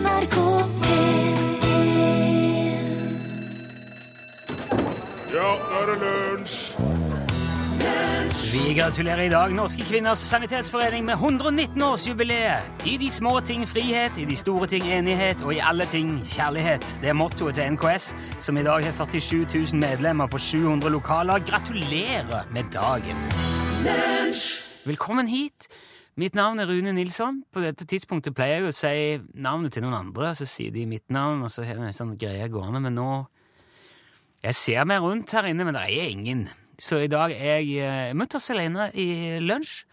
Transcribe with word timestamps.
NRK 0.00 0.36
P1 0.82 1.76
Ja, 5.34 5.50
nå 5.60 5.80
er 5.80 5.90
det 5.90 5.96
lunsj! 6.00 6.56
Vi 8.50 8.74
gratulerer 8.74 9.22
i 9.26 9.30
dag 9.30 9.52
Norske 9.54 9.84
Kvinners 9.86 10.22
Sanitetsforening 10.22 11.04
med 11.06 11.14
119-årsjubileet. 11.18 12.86
I 12.86 12.96
de 12.98 13.10
små 13.10 13.40
ting 13.46 13.66
frihet, 13.68 14.18
i 14.18 14.24
de 14.24 14.36
store 14.38 14.66
ting 14.70 14.86
enighet, 14.86 15.42
og 15.42 15.54
i 15.54 15.60
alle 15.62 15.86
ting 15.90 16.16
kjærlighet. 16.26 16.86
Det 17.02 17.10
er 17.10 17.18
mottoet 17.18 17.58
til 17.58 17.74
NKS, 17.74 18.10
som 18.40 18.58
i 18.58 18.64
dag 18.66 18.86
har 18.86 18.96
47 18.96 19.46
000 19.54 19.82
medlemmer 19.82 20.26
på 20.30 20.38
700 20.38 20.92
lokaler. 20.92 21.44
Gratulerer 21.50 22.46
med 22.54 22.72
dagen! 22.74 23.22
Velkommen 24.86 25.28
hit. 25.28 25.68
Mitt 26.18 26.34
navn 26.34 26.58
er 26.58 26.66
Rune 26.66 26.92
Nilsson. 26.96 27.44
På 27.52 27.62
dette 27.62 27.86
tidspunktet 27.86 28.34
pleier 28.34 28.64
jeg 28.64 28.70
å 28.70 28.74
si 28.74 28.94
navnet 29.38 29.74
til 29.74 29.84
noen 29.84 29.98
andre, 30.00 30.32
så 30.34 30.46
sier 30.48 30.72
de 30.74 30.88
mitt 30.90 31.06
navn, 31.12 31.44
og 31.46 31.52
så 31.54 31.62
har 31.66 31.78
vi 31.78 31.86
en 31.86 31.96
sånn 31.96 32.16
greie 32.18 32.48
gående, 32.50 32.82
men 32.82 32.98
nå 32.98 33.10
Jeg 34.40 34.56
ser 34.56 34.86
meg 34.88 35.02
rundt 35.04 35.32
her 35.36 35.44
inne, 35.50 35.66
men 35.68 35.76
det 35.76 35.82
er 35.84 36.08
ingen. 36.08 36.46
Så 36.80 36.96
i 37.04 37.10
dag 37.12 37.34
er 37.36 37.60
jeg 37.60 37.74
eh, 37.84 38.14
mutters 38.16 38.48
alene 38.50 38.86
i 38.96 39.36
lunsj. 39.44 39.84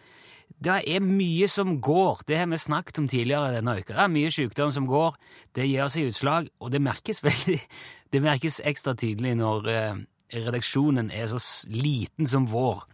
Det 0.58 0.78
er 0.88 1.04
mye 1.04 1.50
som 1.52 1.76
går, 1.84 2.24
det 2.26 2.40
har 2.40 2.48
vi 2.48 2.58
snakket 2.58 3.02
om 3.02 3.10
tidligere 3.12 3.52
denne 3.58 3.76
uka. 3.78 3.92
Det 3.92 4.06
er 4.06 4.14
mye 4.14 4.32
sykdom 4.32 4.72
som 4.72 4.88
går, 4.88 5.18
det 5.54 5.68
gjør 5.68 5.92
seg 5.92 6.08
utslag, 6.10 6.48
og 6.64 6.72
det 6.72 6.82
merkes 6.82 7.22
veldig 7.28 7.60
Det 8.08 8.22
merkes 8.24 8.62
ekstra 8.64 8.94
tydelig 8.96 9.34
når 9.36 9.68
eh, 9.68 9.98
redaksjonen 10.34 11.12
er 11.12 11.28
så 11.28 11.42
liten 11.68 12.26
som 12.26 12.48
vår. 12.48 12.86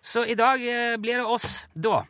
Så 0.00 0.24
i 0.24 0.34
dag 0.34 0.64
eh, 0.64 0.96
blir 0.96 1.20
det 1.20 1.26
oss, 1.28 1.66
da. 1.76 2.06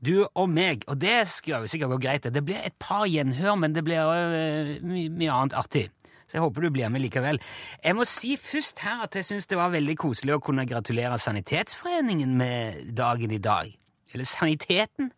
Du 0.00 0.24
og 0.24 0.48
meg, 0.48 0.84
og 0.88 0.96
det 1.00 1.26
skal 1.28 1.64
jo 1.64 1.70
sikkert 1.70 1.92
gå 1.94 1.98
greit. 2.06 2.24
det. 2.24 2.44
Blir 2.44 2.60
et 2.64 2.76
par 2.80 3.04
gjenhør, 3.06 3.54
men 3.60 3.74
det 3.74 3.84
blir 3.84 4.00
uh, 4.00 4.78
mye, 4.80 5.10
mye 5.12 5.32
annet 5.32 5.54
artig. 5.54 5.90
Så 6.30 6.38
jeg 6.38 6.44
håper 6.44 6.62
du 6.62 6.70
blir 6.70 6.88
med 6.88 7.02
likevel. 7.02 7.40
Jeg 7.84 7.96
må 7.98 8.04
si 8.06 8.36
først 8.38 8.78
her 8.86 9.02
at 9.04 9.16
jeg 9.18 9.26
syns 9.26 9.50
det 9.50 9.58
var 9.58 9.72
veldig 9.74 9.96
koselig 9.98 10.36
å 10.36 10.42
kunne 10.42 10.64
gratulere 10.68 11.18
Sanitetsforeningen 11.18 12.36
med 12.38 12.92
dagen 12.96 13.34
i 13.34 13.40
dag. 13.42 13.72
Eller 14.14 14.24
Saniteten. 14.24 15.10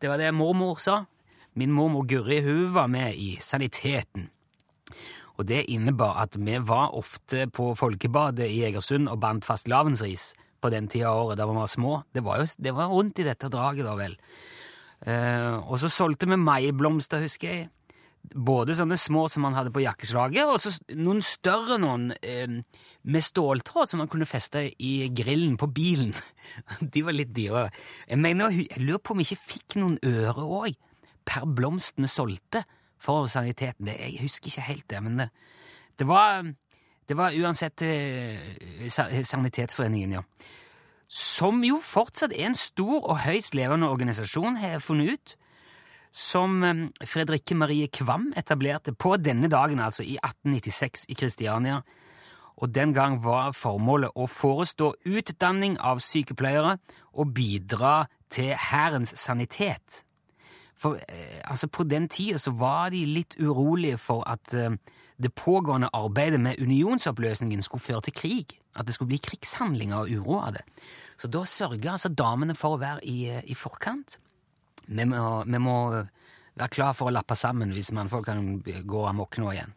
Det 0.00 0.08
var 0.08 0.22
det 0.22 0.30
mormor 0.34 0.78
sa. 0.80 1.02
Min 1.58 1.74
mormor 1.74 2.06
Gurri 2.08 2.40
hun 2.46 2.72
var 2.74 2.86
med 2.86 3.18
i 3.18 3.34
Saniteten. 3.42 4.30
Og 5.36 5.48
det 5.48 5.64
innebar 5.68 6.22
at 6.22 6.38
vi 6.38 6.56
var 6.62 6.94
ofte 6.94 7.48
på 7.50 7.72
Folkebadet 7.74 8.46
i 8.46 8.62
Egersund 8.64 9.10
og 9.10 9.20
bandt 9.20 9.44
fastelavnsris 9.44 10.30
på 10.62 10.70
den 10.72 10.88
tida 10.90 11.10
av 11.10 11.26
året 11.26 11.40
da 11.40 11.46
vi 11.50 11.58
var 11.58 11.70
små. 11.70 12.00
Det 12.14 12.22
var 12.24 12.42
jo 12.42 12.48
det 12.62 12.74
var 12.76 12.90
rundt 12.92 13.20
i 13.20 13.26
dette 13.26 13.50
draget, 13.52 13.86
da 13.86 13.94
vel. 13.98 14.16
Eh, 15.02 15.54
og 15.66 15.78
så 15.82 15.90
solgte 15.90 16.28
vi 16.30 16.38
maiblomster, 16.38 17.22
husker 17.24 17.50
jeg. 17.50 17.70
Både 18.22 18.76
sånne 18.78 18.94
små 19.00 19.24
som 19.30 19.42
man 19.42 19.56
hadde 19.58 19.72
på 19.74 19.82
jakkeslaget, 19.82 20.46
og 20.46 20.60
så 20.62 20.70
noen 20.94 21.18
større 21.26 21.80
noen 21.82 22.12
eh, 22.22 22.60
med 23.02 23.26
ståltråd 23.26 23.90
som 23.90 24.02
man 24.02 24.10
kunne 24.10 24.28
feste 24.30 24.68
i 24.78 24.92
grillen 25.10 25.58
på 25.58 25.66
bilen. 25.74 26.14
De 26.94 27.02
var 27.02 27.16
litt 27.16 27.34
dyrere. 27.34 27.72
Jeg 28.06 28.22
mener, 28.22 28.54
jeg 28.54 28.84
lurer 28.84 29.02
på 29.02 29.16
om 29.16 29.22
vi 29.22 29.26
ikke 29.26 29.42
fikk 29.56 29.78
noen 29.82 29.98
øre 30.06 30.46
òg, 30.46 30.78
per 31.26 31.46
blomst 31.50 31.98
vi 31.98 32.10
solgte 32.10 32.62
for 33.02 33.26
saniteten. 33.30 33.90
Det, 33.90 33.98
jeg 33.98 34.22
husker 34.22 34.52
ikke 34.52 34.68
helt 34.70 34.86
det, 34.90 35.02
men 35.02 35.18
det, 35.18 35.28
det 35.98 36.06
var 36.06 36.46
det 37.08 37.16
var 37.18 37.34
uansett 37.34 37.82
eh, 37.82 38.88
Sanitetsforeningen, 39.24 40.12
ja. 40.12 40.22
Som 41.12 41.60
jo 41.66 41.76
fortsatt 41.82 42.32
er 42.32 42.48
en 42.48 42.56
stor 42.56 43.02
og 43.02 43.18
høyst 43.26 43.56
levende 43.58 43.90
organisasjon, 43.92 44.56
har 44.62 44.76
jeg 44.76 44.84
funnet 44.86 45.12
ut. 45.12 45.34
Som 46.12 46.62
eh, 46.64 46.86
Fredrikke 47.08 47.56
Marie 47.58 47.90
Kvam 47.92 48.30
etablerte 48.36 48.94
på 48.94 49.16
denne 49.20 49.50
dagen, 49.52 49.80
altså 49.80 50.06
i 50.06 50.16
1896 50.22 51.10
i 51.12 51.18
Kristiania. 51.18 51.82
Og 52.62 52.70
den 52.72 52.94
gang 52.94 53.18
var 53.24 53.52
formålet 53.56 54.14
å 54.14 54.28
forestå 54.30 54.92
utdanning 55.08 55.78
av 55.80 56.00
sykepleiere 56.04 56.78
og 57.12 57.34
bidra 57.34 58.06
til 58.32 58.54
Hærens 58.56 59.16
sanitet. 59.18 60.04
For 60.82 60.98
eh, 61.08 61.38
altså 61.44 61.68
på 61.70 61.86
den 61.86 62.08
tida 62.10 62.40
så 62.42 62.52
var 62.58 62.90
de 62.90 63.04
litt 63.06 63.36
urolige 63.38 64.00
for 64.02 64.24
at 64.28 64.54
eh, 64.58 64.74
det 65.22 65.34
pågående 65.38 65.92
arbeidet 65.94 66.40
med 66.42 66.58
unionsoppløsningen 66.58 67.62
skulle 67.62 67.84
føre 67.84 68.08
til 68.08 68.16
krig. 68.18 68.58
At 68.74 68.88
det 68.88 68.96
skulle 68.96 69.12
bli 69.12 69.20
krigshandlinger 69.22 70.02
og 70.02 70.10
uro 70.10 70.40
av 70.40 70.56
det. 70.56 70.64
Så 71.20 71.30
da 71.30 71.44
sørga 71.46 71.94
altså 71.94 72.10
damene 72.10 72.56
for 72.58 72.74
å 72.74 72.82
være 72.82 73.04
i, 73.06 73.18
eh, 73.30 73.44
i 73.46 73.54
forkant. 73.58 74.18
Vi 74.88 75.06
må, 75.06 75.44
vi 75.46 75.62
må 75.62 75.76
være 75.92 76.72
klar 76.72 76.96
for 76.98 77.08
å 77.08 77.14
lappe 77.14 77.36
sammen 77.38 77.72
hvis 77.72 77.92
mannfolk 77.94 78.26
kan 78.26 78.58
gå 78.62 79.04
amok 79.08 79.38
nå 79.38 79.52
igjen. 79.54 79.76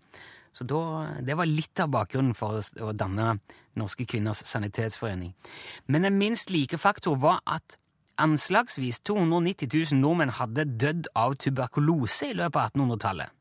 Så 0.56 0.64
da, 0.64 1.12
Det 1.22 1.36
var 1.36 1.46
litt 1.46 1.80
av 1.84 1.92
bakgrunnen 1.92 2.34
for 2.34 2.62
å 2.82 2.94
danne 2.96 3.40
Norske 3.76 4.06
Kvinners 4.08 4.40
Sanitetsforening. 4.48 5.34
Men 5.88 6.06
en 6.06 6.18
minst 6.18 6.50
like 6.50 6.80
faktor 6.80 7.20
var 7.20 7.42
at 7.46 7.78
anslagsvis 8.22 9.02
290 9.08 9.70
000 9.94 10.02
nordmenn 10.02 10.34
hadde 10.38 10.68
dødd 10.80 11.10
av 11.18 11.36
tuberkulose 11.42 12.32
i 12.32 12.38
løpet 12.38 12.60
av 12.62 12.74
1800-tallet. 12.74 13.32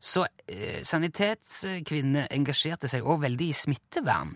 Så 0.00 0.24
eh, 0.48 0.80
sanitetskvinnene 0.86 2.28
engasjerte 2.32 2.88
seg 2.88 3.04
også 3.04 3.26
veldig 3.26 3.50
i 3.50 3.56
smittevern. 3.56 4.32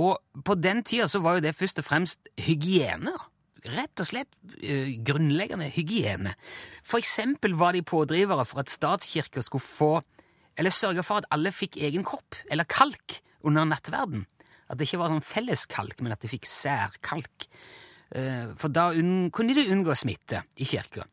Og 0.00 0.16
på 0.46 0.56
den 0.56 0.80
tida 0.88 1.06
så 1.10 1.20
var 1.20 1.36
jo 1.36 1.44
det 1.44 1.56
først 1.58 1.82
og 1.82 1.86
fremst 1.86 2.32
hygiene. 2.40 3.12
Rett 3.74 4.02
og 4.02 4.08
slett 4.08 4.32
eh, 4.64 4.96
grunnleggende 5.04 5.68
hygiene. 5.74 6.32
For 6.82 7.02
eksempel 7.02 7.54
var 7.60 7.76
de 7.76 7.84
pådrivere 7.84 8.46
for 8.48 8.64
at 8.64 8.72
statskirka 8.72 9.44
skulle 9.44 9.68
få 9.68 9.92
Eller 10.56 10.68
sørge 10.68 11.00
for 11.00 11.22
at 11.22 11.26
alle 11.32 11.48
fikk 11.48 11.78
egen 11.80 12.02
kopp, 12.04 12.36
eller 12.52 12.68
kalk, 12.68 13.22
under 13.40 13.64
nattverden. 13.64 14.26
At 14.68 14.76
det 14.76 14.84
ikke 14.84 14.98
var 15.00 15.08
sånn 15.08 15.24
felleskalk, 15.24 16.02
men 16.04 16.12
at 16.12 16.20
de 16.20 16.28
fikk 16.28 16.44
særkalk. 16.44 17.46
Eh, 18.14 18.52
For 18.56 18.68
da 18.68 18.90
unn, 18.92 19.30
kunne 19.30 19.54
de 19.56 19.68
unngå 19.72 19.94
smitte 19.96 20.42
i 20.56 20.68
kirka. 20.68 21.06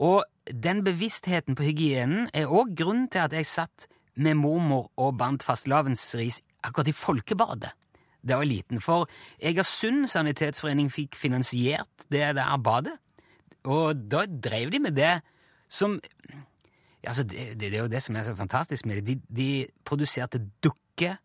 Og 0.00 0.24
den 0.48 0.82
bevisstheten 0.84 1.56
på 1.58 1.66
hygienen 1.68 2.30
er 2.34 2.50
òg 2.50 2.72
grunnen 2.78 3.08
til 3.12 3.26
at 3.26 3.36
jeg 3.36 3.46
satt 3.46 3.86
med 4.16 4.36
mormor 4.40 4.90
og 5.00 5.16
bandt 5.20 5.44
fastelavnsris 5.46 6.40
akkurat 6.64 6.90
i 6.90 6.96
Folkebadet 6.96 7.72
da 8.22 8.36
jeg 8.36 8.38
var 8.38 8.46
liten. 8.46 8.78
For 8.78 9.08
Egersund 9.42 10.06
sanitetsforening 10.06 10.92
fikk 10.94 11.16
finansiert 11.18 12.06
det 12.06 12.22
der 12.38 12.58
badet. 12.62 12.94
Og 13.66 13.98
da 13.98 14.24
drev 14.26 14.70
de 14.70 14.78
med 14.78 14.94
det 14.94 15.16
som 15.66 15.96
altså 17.02 17.24
det, 17.26 17.58
det, 17.58 17.72
det 17.72 17.74
er 17.74 17.82
jo 17.82 17.90
det 17.90 18.02
som 18.02 18.16
er 18.16 18.22
så 18.22 18.34
fantastisk 18.38 18.86
med 18.86 19.00
det. 19.02 19.06
De, 19.06 19.34
de 19.42 19.66
produserte 19.84 20.38
dukker, 20.62 21.18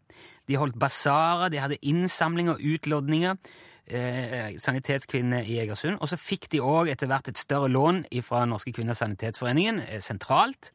de 0.47 0.57
holdt 0.57 0.79
basarer, 0.79 1.51
de 1.53 1.62
hadde 1.62 1.78
innsamlinger 1.85 2.57
og 2.57 2.66
utlodninger. 2.66 3.38
Eh, 3.87 4.57
sanitetskvinner 4.59 5.45
i 5.47 5.61
Egersund. 5.61 6.01
Og 6.03 6.09
så 6.11 6.17
fikk 6.19 6.49
de 6.51 6.59
òg 6.59 6.89
etter 6.91 7.07
hvert 7.07 7.29
et 7.31 7.39
større 7.39 7.69
lån 7.71 8.01
fra 8.25 8.41
Norske 8.43 8.73
Kvinners 8.75 8.99
Sanitetsforeningen 8.99 9.79
eh, 9.79 10.01
sentralt. 10.03 10.73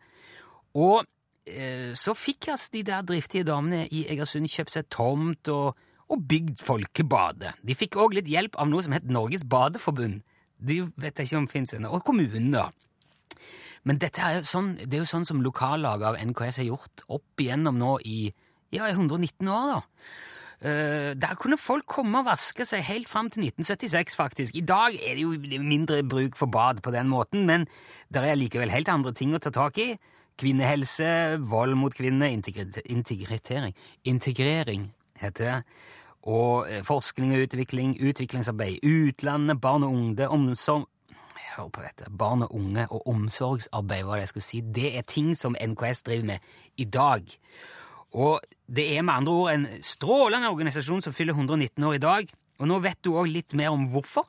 Og 0.73 1.05
eh, 1.45 1.93
så 1.93 2.15
fikk 2.17 2.49
altså 2.55 2.73
de 2.73 2.83
der 2.89 3.05
driftige 3.05 3.45
damene 3.45 3.85
i 3.93 4.07
Egersund 4.09 4.49
kjøpt 4.49 4.73
seg 4.79 4.89
tomt 4.89 5.53
og, 5.53 5.77
og 6.09 6.25
bygd 6.25 6.65
folkebadet. 6.65 7.53
De 7.61 7.77
fikk 7.77 8.01
òg 8.01 8.17
litt 8.17 8.33
hjelp 8.33 8.57
av 8.57 8.73
noe 8.73 8.81
som 8.87 8.97
het 8.97 9.05
Norges 9.05 9.45
Badeforbund. 9.45 10.23
De 10.57 10.81
vet 10.97 11.13
jeg 11.13 11.29
ikke 11.29 11.43
om 11.43 11.53
fins 11.53 11.77
ennå. 11.77 11.93
Og 11.93 12.07
kommunen, 12.07 12.49
da. 12.57 12.71
Men 13.85 14.01
dette 14.01 14.25
er 14.25 14.47
sånn, 14.47 14.79
det 14.81 14.95
er 14.97 15.05
jo 15.05 15.13
sånn 15.13 15.29
som 15.29 15.45
lokallaget 15.45 16.15
av 16.15 16.21
NKS 16.33 16.63
har 16.63 16.71
gjort 16.71 17.05
opp 17.13 17.45
igjennom 17.45 17.77
nå 17.77 17.99
i 18.09 18.23
ja, 18.73 18.87
i 18.89 18.95
119 18.97 19.53
år. 19.53 19.75
da. 19.75 19.83
Eh, 20.63 21.15
der 21.19 21.35
kunne 21.35 21.59
folk 21.59 21.89
komme 21.91 22.21
og 22.21 22.29
vaske 22.29 22.63
seg 22.69 22.85
helt 22.87 23.09
fram 23.11 23.31
til 23.31 23.49
1976, 23.49 24.15
faktisk. 24.17 24.55
I 24.55 24.63
dag 24.63 24.95
er 24.95 25.17
det 25.19 25.25
jo 25.25 25.63
mindre 25.63 26.05
bruk 26.07 26.37
for 26.39 26.47
bad 26.47 26.83
på 26.83 26.93
den 26.95 27.11
måten, 27.11 27.47
men 27.47 27.67
det 28.15 28.23
er 28.23 28.39
likevel 28.39 28.71
helt 28.71 28.89
andre 28.89 29.13
ting 29.13 29.35
å 29.35 29.43
ta 29.43 29.51
tak 29.51 29.81
i. 29.83 29.97
Kvinnehelse, 30.39 31.41
vold 31.51 31.75
mot 31.77 31.95
kvinner, 31.95 32.31
integritering 32.31 33.75
Integrering 34.05 34.87
heter 35.19 35.45
det. 35.45 35.59
Og 36.23 36.71
eh, 36.71 36.87
forskning 36.87 37.35
og 37.35 37.49
utvikling, 37.49 37.97
utviklingsarbeid, 37.99 38.79
utlandet, 38.87 39.61
barn 39.61 39.83
og 39.83 39.99
unge, 39.99 40.29
omsorg 40.29 40.87
Hør 41.53 41.69
på 41.69 41.83
dette. 41.85 42.07
Barn 42.09 42.47
og 42.47 42.55
unge 42.55 42.87
og 42.89 43.03
omsorgsarbeid, 43.13 44.07
hva 44.07 44.17
det 44.17 44.23
jeg 44.23 44.31
skulle 44.31 44.47
si. 44.47 44.61
Det 44.65 44.93
er 44.97 45.03
ting 45.05 45.35
som 45.37 45.57
NKS 45.59 46.01
driver 46.07 46.25
med 46.31 46.53
i 46.81 46.87
dag. 46.89 47.27
Og 48.13 48.41
det 48.69 48.87
er 48.97 49.05
med 49.05 49.15
andre 49.15 49.33
ord 49.33 49.53
en 49.53 49.67
strålende 49.85 50.51
organisasjon 50.53 51.03
som 51.05 51.15
fyller 51.17 51.37
119 51.37 51.85
år 51.89 51.97
i 51.97 52.03
dag. 52.03 52.35
Og 52.61 52.69
nå 52.69 52.79
vet 52.85 53.01
du 53.05 53.15
òg 53.17 53.31
litt 53.31 53.57
mer 53.59 53.73
om 53.75 53.87
hvorfor. 53.93 54.29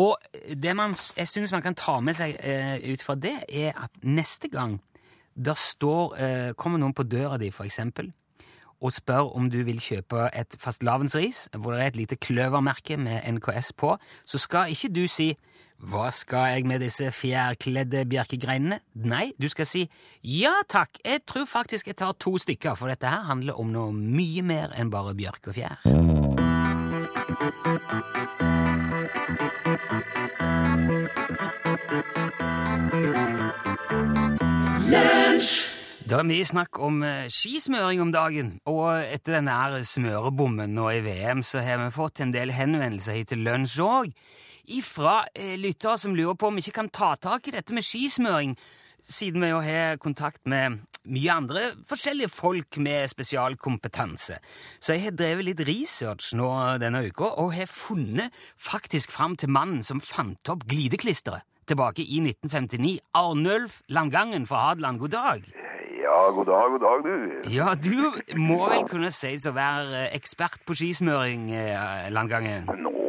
Og 0.00 0.16
det 0.48 0.72
man, 0.76 0.94
jeg 1.16 1.28
syns 1.28 1.52
man 1.52 1.64
kan 1.64 1.76
ta 1.76 1.98
med 2.00 2.16
seg 2.16 2.38
eh, 2.40 2.78
ut 2.88 3.04
fra 3.04 3.16
det, 3.20 3.36
er 3.48 3.76
at 3.76 3.92
neste 4.02 4.48
gang 4.52 4.78
da 5.32 5.54
står, 5.56 6.16
eh, 6.16 6.50
kommer 6.56 6.80
noen 6.80 6.96
på 6.96 7.04
døra 7.08 7.38
di, 7.40 7.50
for 7.52 7.68
eksempel, 7.68 8.10
og 8.82 8.92
spør 8.92 9.30
om 9.36 9.46
du 9.52 9.60
vil 9.64 9.80
kjøpe 9.80 10.26
et 10.36 10.56
fastelavnsris, 10.60 11.46
hvor 11.54 11.76
det 11.76 11.82
er 11.82 11.92
et 11.92 12.00
lite 12.00 12.18
kløvermerke 12.18 12.96
med 13.00 13.22
NKS 13.36 13.72
på, 13.78 13.94
så 14.24 14.40
skal 14.40 14.72
ikke 14.72 14.90
du 14.92 15.04
si 15.08 15.32
Hva 15.82 16.12
skal 16.14 16.52
jeg 16.52 16.66
med 16.70 16.78
disse 16.78 17.08
fjærkledde 17.10 18.04
bjerkegreinene? 18.06 18.76
Nei, 19.02 19.32
du 19.34 19.48
skal 19.50 19.66
si 19.66 19.80
ja 20.22 20.52
takk, 20.70 21.00
jeg 21.02 21.24
tror 21.26 21.48
faktisk 21.50 21.88
jeg 21.90 21.96
tar 21.98 22.14
to 22.22 22.36
stykker, 22.38 22.76
for 22.78 22.86
dette 22.92 23.10
her 23.10 23.24
handler 23.26 23.58
om 23.58 23.72
noe 23.74 23.90
mye 23.90 24.44
mer 24.46 24.76
enn 24.78 24.92
bare 24.94 25.16
bjørk 25.18 25.50
og 25.50 25.56
fjær. 25.56 25.82
Det 36.06 36.18
er 36.20 36.28
mye 36.28 36.46
snakk 36.46 36.78
om 36.78 37.02
eh, 37.08 37.26
skismøring 37.32 38.04
om 38.04 38.14
dagen, 38.14 38.54
og 38.70 39.00
etter 39.00 39.40
denne 39.40 39.82
smørebommen 39.88 40.76
nå 40.76 40.86
i 40.92 41.02
VM, 41.02 41.42
så 41.42 41.64
har 41.66 41.82
vi 41.82 41.90
fått 41.90 42.22
en 42.22 42.34
del 42.34 42.54
henvendelser 42.54 43.18
hit 43.18 43.32
til 43.32 43.42
lunsj 43.42 43.80
òg, 43.82 44.14
ifra 44.68 45.22
eh, 45.34 45.56
lyttere 45.60 45.98
som 45.98 46.14
lurer 46.16 46.38
på 46.38 46.48
om 46.48 46.58
vi 46.58 46.64
ikke 46.64 46.78
kan 46.82 46.92
ta 46.92 47.14
tak 47.16 47.48
i 47.48 47.54
dette 47.56 47.74
med 47.74 47.86
skismøring, 47.86 48.56
siden 49.02 49.42
vi 49.42 49.50
jo 49.50 49.60
har 49.64 49.98
kontakt 50.02 50.44
med 50.46 50.80
mye 51.10 51.34
andre 51.34 51.62
forskjellige 51.88 52.30
folk 52.30 52.78
med 52.78 53.10
spesialkompetanse. 53.10 54.38
Så 54.78 54.94
jeg 54.94 55.08
har 55.08 55.16
drevet 55.18 55.48
litt 55.48 55.62
research 55.66 56.30
nå 56.38 56.50
denne 56.82 57.02
uka, 57.08 57.32
og 57.42 57.56
har 57.56 57.70
funnet 57.70 58.30
faktisk 58.60 59.10
fram 59.10 59.34
til 59.36 59.50
mannen 59.50 59.82
som 59.82 60.02
fant 60.02 60.52
opp 60.52 60.66
glideklisteret 60.70 61.42
tilbake 61.66 62.02
i 62.02 62.20
1959. 62.22 63.00
Arnulf 63.18 63.80
Langangen 63.88 64.46
fra 64.46 64.68
Hadeland, 64.68 64.98
god 65.02 65.14
dag. 65.14 65.44
Ja, 66.02 66.30
god 66.34 66.46
dag, 66.46 66.70
god 66.74 66.82
dag, 66.82 67.04
du. 67.06 67.50
Ja, 67.54 67.74
du 67.74 68.38
må 68.38 68.58
vel 68.68 68.86
kunne 68.90 69.10
sies 69.14 69.46
å 69.46 69.54
være 69.56 70.08
ekspert 70.14 70.62
på 70.66 70.74
skismøring, 70.76 71.48
Langangen? 71.50 72.66
Landgangen? 72.66 72.66
Nå, 72.82 73.01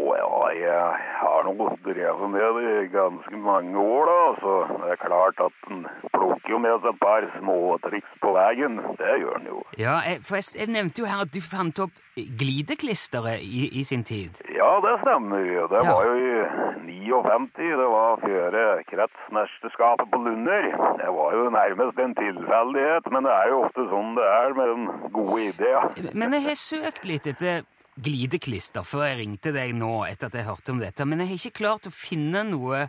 jeg 0.64 1.10
har 1.22 1.48
nå 1.48 1.68
drevet 1.86 2.30
med 2.34 2.58
det 2.58 2.74
i 2.84 2.88
ganske 2.94 3.38
mange 3.38 3.78
år, 3.80 4.10
da. 4.12 4.22
Så 4.42 4.54
det 4.84 4.92
er 4.96 5.02
klart 5.06 5.42
at 5.46 5.70
en 5.72 5.84
plukker 6.16 6.54
jo 6.56 6.60
med 6.64 6.80
seg 6.84 6.94
et 6.94 7.02
par 7.04 7.28
småtriks 7.40 8.14
på 8.24 8.34
veien. 8.36 8.80
Det 9.00 9.14
gjør 9.24 9.38
en 9.42 9.50
jo. 9.52 9.62
Ja, 9.80 9.98
for 10.26 10.40
jeg, 10.40 10.50
jeg 10.60 10.72
nevnte 10.76 11.04
jo 11.04 11.10
her 11.12 11.24
at 11.26 11.34
du 11.36 11.42
fant 11.44 11.80
opp 11.86 12.00
glideklisteret 12.14 13.42
i, 13.42 13.64
i 13.80 13.84
sin 13.88 14.04
tid. 14.06 14.38
Ja, 14.54 14.72
det 14.86 14.96
stemmer. 15.02 15.44
Det 15.72 15.82
Ja. 15.84 15.94
var 15.94 16.06
jo 16.06 16.16
i 16.16 16.34
59. 16.86 17.70
Det 17.82 17.90
var 17.96 18.20
før 18.22 18.58
kretsmesterskapet 18.92 20.12
på 20.14 20.18
Lunder. 20.26 20.64
Det 21.02 21.10
var 21.18 21.30
jo 21.38 21.50
nærmest 21.50 22.00
en 22.06 22.16
tilfeldighet, 22.16 23.12
men 23.12 23.24
det 23.28 23.34
er 23.42 23.48
jo 23.54 23.62
ofte 23.66 23.86
sånn 23.92 24.14
det 24.18 24.28
er 24.30 24.54
med 24.60 24.68
den 24.74 24.86
gode 25.16 25.40
ideen. 25.50 26.12
Men 26.14 26.34
jeg 26.38 26.44
har 26.48 26.60
søkt 26.60 27.06
litt 27.10 27.28
etter 27.34 27.64
glideklister 28.02 28.86
før 28.88 29.06
jeg 29.10 29.20
ringte 29.22 29.54
deg 29.54 29.76
nå 29.78 30.04
etter 30.08 30.32
at 30.32 30.38
jeg 30.40 30.48
hørte 30.48 30.74
om 30.74 30.82
dette, 30.82 31.06
men 31.06 31.22
jeg 31.22 31.30
har 31.30 31.42
ikke 31.42 31.60
klart 31.62 31.90
å 31.90 31.94
finne 31.94 32.42
noe 32.48 32.88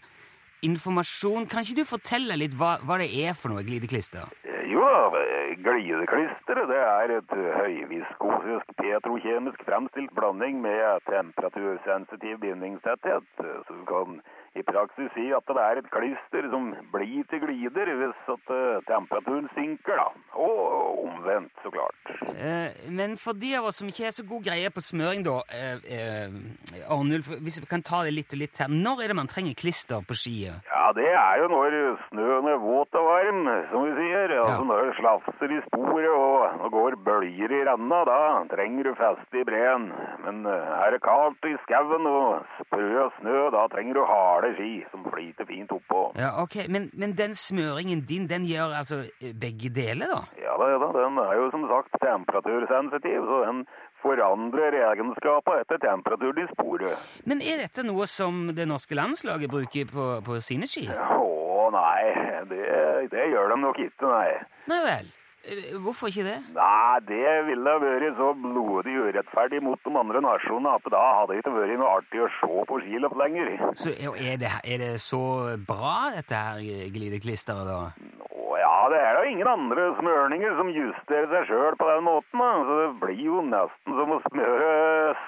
informasjon. 0.64 1.48
Kan 1.50 1.64
ikke 1.64 1.82
du 1.82 1.88
fortelle 1.88 2.38
litt 2.40 2.56
hva, 2.56 2.78
hva 2.84 2.98
det 3.02 3.10
er 3.24 3.36
for 3.36 3.52
noe 3.52 3.64
glideklister? 3.66 4.30
Jo 4.72 4.80
da, 4.80 5.24
glideklisteret 5.66 6.70
det 6.70 6.80
er 6.80 7.12
et 7.18 7.34
høyviskosisk 7.58 8.70
petrokjemisk 8.80 9.64
fremstilt 9.68 10.14
blanding 10.16 10.62
med 10.64 11.04
temperatursensitiv 11.10 12.40
bindingstetthet. 12.44 13.28
Så 13.38 13.76
du 13.76 13.84
kan 13.90 14.22
i 14.54 14.62
praksis 14.62 15.10
si 15.16 15.24
at 15.34 15.48
det 15.50 15.62
er 15.62 15.80
et 15.80 15.88
klister 15.90 16.46
som 16.52 16.68
blir 16.92 17.26
til 17.30 17.40
glider 17.42 17.90
hvis 17.98 18.28
at 18.34 18.52
eh, 18.54 18.82
temperaturen 18.86 19.48
synker, 19.54 19.98
da. 19.98 20.06
Og 20.38 21.00
omvendt, 21.04 21.50
så 21.64 21.72
klart. 21.74 22.12
Eh, 22.30 22.86
men 22.94 23.16
for 23.18 23.34
de 23.34 23.50
av 23.58 23.66
oss 23.70 23.80
som 23.82 23.90
ikke 23.90 24.06
er 24.06 24.14
så 24.14 24.26
god 24.28 24.46
greie 24.46 24.70
på 24.70 24.84
smøring, 24.84 25.24
da, 25.26 25.40
eh, 25.50 26.38
Arnulf, 26.86 27.32
hvis 27.42 27.58
vi 27.62 27.70
kan 27.70 27.82
ta 27.82 28.04
det 28.06 28.14
litt 28.14 28.34
og 28.36 28.42
litt 28.44 28.62
her, 28.62 28.70
når 28.70 29.02
er 29.02 29.12
det 29.12 29.18
man 29.18 29.30
trenger 29.30 29.58
klister 29.58 30.06
på 30.06 30.18
skiet? 30.18 30.62
Ja, 30.70 30.86
det 30.94 31.10
er 31.10 31.42
jo 31.42 31.50
når 31.50 31.78
snøen 32.08 32.50
er 32.54 32.62
våt 32.62 32.94
og 32.94 33.10
varm, 33.10 33.42
som 33.72 33.88
vi 33.88 33.96
sier. 33.98 34.36
Altså 34.54 34.70
når 34.70 34.88
det 34.88 34.96
slafser 35.00 35.56
i 35.58 35.60
sporet 35.68 36.10
og 36.14 36.34
og 36.64 36.70
går 36.72 36.96
bølger 37.04 37.52
i 37.52 37.60
renna, 37.68 38.00
da 38.08 38.18
trenger 38.52 38.88
du 38.88 38.92
feste 38.98 39.40
i 39.40 39.44
breen. 39.48 39.88
Men 40.24 40.44
eh, 40.48 40.72
er 40.84 40.94
det 40.94 41.00
kaldt 41.04 41.48
i 41.48 41.54
skauen 41.64 42.08
og 42.08 42.44
sprø 42.60 43.08
snø, 43.18 43.36
da 43.54 43.66
trenger 43.72 43.98
du 43.98 44.02
harde 44.08 44.52
ski 44.58 44.72
som 44.92 45.04
flyter 45.10 45.48
fint 45.48 45.72
oppå. 45.74 46.02
Ja, 46.20 46.34
ok, 46.42 46.64
men, 46.72 46.90
men 47.00 47.16
den 47.18 47.36
smøringen 47.38 48.04
din, 48.08 48.28
den 48.30 48.46
gjør 48.48 48.76
altså 48.80 49.02
eh, 49.20 49.34
begge 49.44 49.72
deler, 49.74 50.14
da? 50.14 50.20
Ja 50.40 50.56
da, 50.60 50.70
ja 50.72 50.80
da, 50.82 50.92
den 50.96 51.20
er 51.24 51.34
jo 51.40 51.50
som 51.54 51.66
sagt 51.70 51.98
temperatursensitiv, 52.04 53.28
så 53.30 53.42
den 53.48 53.64
forandrer 54.04 54.78
egenskaper 54.90 55.62
etter 55.62 55.80
temperaturen 55.84 56.44
i 56.44 56.48
sporet. 56.52 57.12
Men 57.28 57.44
er 57.44 57.64
dette 57.64 57.86
noe 57.86 58.08
som 58.10 58.46
det 58.56 58.68
norske 58.68 58.96
landslaget 58.96 59.52
bruker 59.52 59.88
på, 59.90 60.08
på 60.24 60.40
sine 60.44 60.68
ski? 60.70 60.86
Å 60.92 61.68
nei, 61.72 62.23
det, 62.50 62.64
det 63.12 63.28
gjør 63.32 63.52
de 63.54 63.60
nok 63.62 63.78
ikke, 63.88 64.08
nei. 64.08 64.32
Nei 64.70 64.80
vel. 64.86 65.12
Eh, 65.44 65.74
Hvorfor 65.84 66.08
ikke 66.08 66.24
det? 66.24 66.38
Nei, 66.56 67.00
det 67.08 67.32
ville 67.50 67.74
vært 67.82 68.16
så 68.16 68.30
blodig 68.40 68.94
urettferdig 69.04 69.60
mot 69.62 69.80
de 69.84 69.92
andre 70.00 70.22
nasjonene 70.24 70.72
at 70.78 70.86
da 70.94 71.02
hadde 71.18 71.34
det 71.34 71.42
ikke 71.42 71.52
vært 71.58 71.76
noe 71.82 71.90
artig 71.98 72.22
å 72.24 72.30
se 72.38 72.64
på 72.70 72.78
skiløp 72.84 73.16
lenger. 73.20 73.50
Så 73.76 73.92
er 73.92 74.38
det, 74.40 74.52
er 74.64 74.80
det 74.80 74.92
så 75.04 75.20
bra, 75.68 76.14
dette 76.16 76.40
her 76.46 76.88
glideklisteret, 76.96 77.68
da? 77.68 78.23
Ja, 78.60 78.88
det 78.92 78.98
er 79.00 79.16
da 79.18 79.22
ingen 79.28 79.48
andre 79.48 79.86
smørninger 79.98 80.56
som 80.58 80.70
justerer 80.72 81.28
seg 81.32 81.48
sjøl 81.50 81.78
på 81.80 81.88
den 81.90 82.04
måten. 82.06 82.42
Da. 82.42 82.50
Så 82.68 82.78
det 82.80 82.88
blir 83.02 83.22
jo 83.26 83.42
nesten 83.48 83.98
som 84.00 84.14
å 84.14 84.20
smøre, 84.26 84.70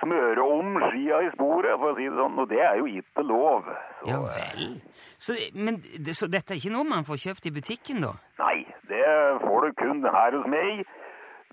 smøre 0.02 0.46
om 0.56 0.76
skia 0.88 1.22
i 1.26 1.32
sporet, 1.34 1.78
for 1.80 1.92
å 1.92 1.96
si 1.98 2.08
det 2.08 2.20
sånn. 2.20 2.38
Og 2.42 2.50
det 2.52 2.60
er 2.64 2.80
jo 2.82 2.90
ikke 3.00 3.26
lov. 3.26 3.72
Så, 4.00 4.10
Ja 4.10 4.20
vel. 4.26 4.68
Så, 5.16 5.38
men, 5.56 5.80
så 6.12 6.30
dette 6.30 6.54
er 6.54 6.60
ikke 6.62 6.74
noe 6.76 6.88
man 6.88 7.08
får 7.08 7.22
kjøpt 7.28 7.50
i 7.50 7.54
butikken, 7.56 8.04
da? 8.04 8.14
Nei, 8.42 8.58
det 8.90 9.04
får 9.42 9.66
du 9.66 9.80
kun 9.82 10.04
her 10.04 10.38
hos 10.38 10.48
meg. 10.52 10.86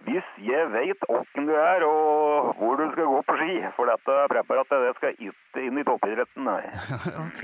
Hvis 0.04 0.28
jeg 0.44 0.68
vet 0.74 1.04
åkken 1.08 1.46
du 1.48 1.54
er 1.56 1.84
og 1.88 2.50
hvor 2.60 2.76
du 2.80 2.86
skal 2.92 3.08
gå 3.08 3.20
på 3.28 3.36
ski. 3.40 3.54
For 3.78 3.88
dette 3.88 4.16
preparatet 4.34 4.82
det 4.84 4.94
skal 4.98 5.14
ikke 5.30 5.64
inn 5.64 5.80
i 5.80 5.86
toppidretten, 5.88 6.48
nei. 6.48 6.64
ok. 7.28 7.44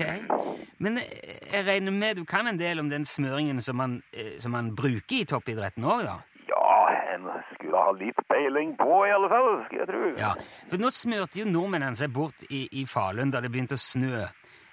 Men 0.84 0.98
eh, 1.00 1.38
jeg 1.54 1.64
regner 1.68 1.94
med 1.96 2.20
du 2.20 2.26
kan 2.28 2.50
en 2.50 2.60
del 2.60 2.82
om 2.82 2.90
den 2.92 3.06
smøringen 3.08 3.62
som 3.64 3.80
man, 3.80 4.02
eh, 4.12 4.34
som 4.42 4.52
man 4.56 4.74
bruker 4.76 5.22
i 5.22 5.28
toppidretten 5.30 5.86
òg, 5.88 6.04
da? 6.04 6.18
Ja, 6.50 6.74
en 7.14 7.30
skulle 7.54 7.80
ha 7.80 7.94
litt 7.96 8.20
peiling 8.28 8.74
på 8.80 9.00
i 9.06 9.14
alle 9.14 9.30
fall, 9.32 9.48
skal 9.68 9.80
jeg 9.84 9.88
tro. 9.88 10.02
Ja, 10.20 10.34
for 10.68 10.82
nå 10.82 10.90
smørte 10.92 11.40
jo 11.40 11.48
nordmennene 11.48 11.96
seg 11.96 12.12
bort 12.12 12.44
i, 12.50 12.66
i 12.76 12.84
Falun 12.90 13.32
da 13.32 13.40
det 13.40 13.52
begynte 13.54 13.78
å 13.78 13.82
snø. 13.82 14.26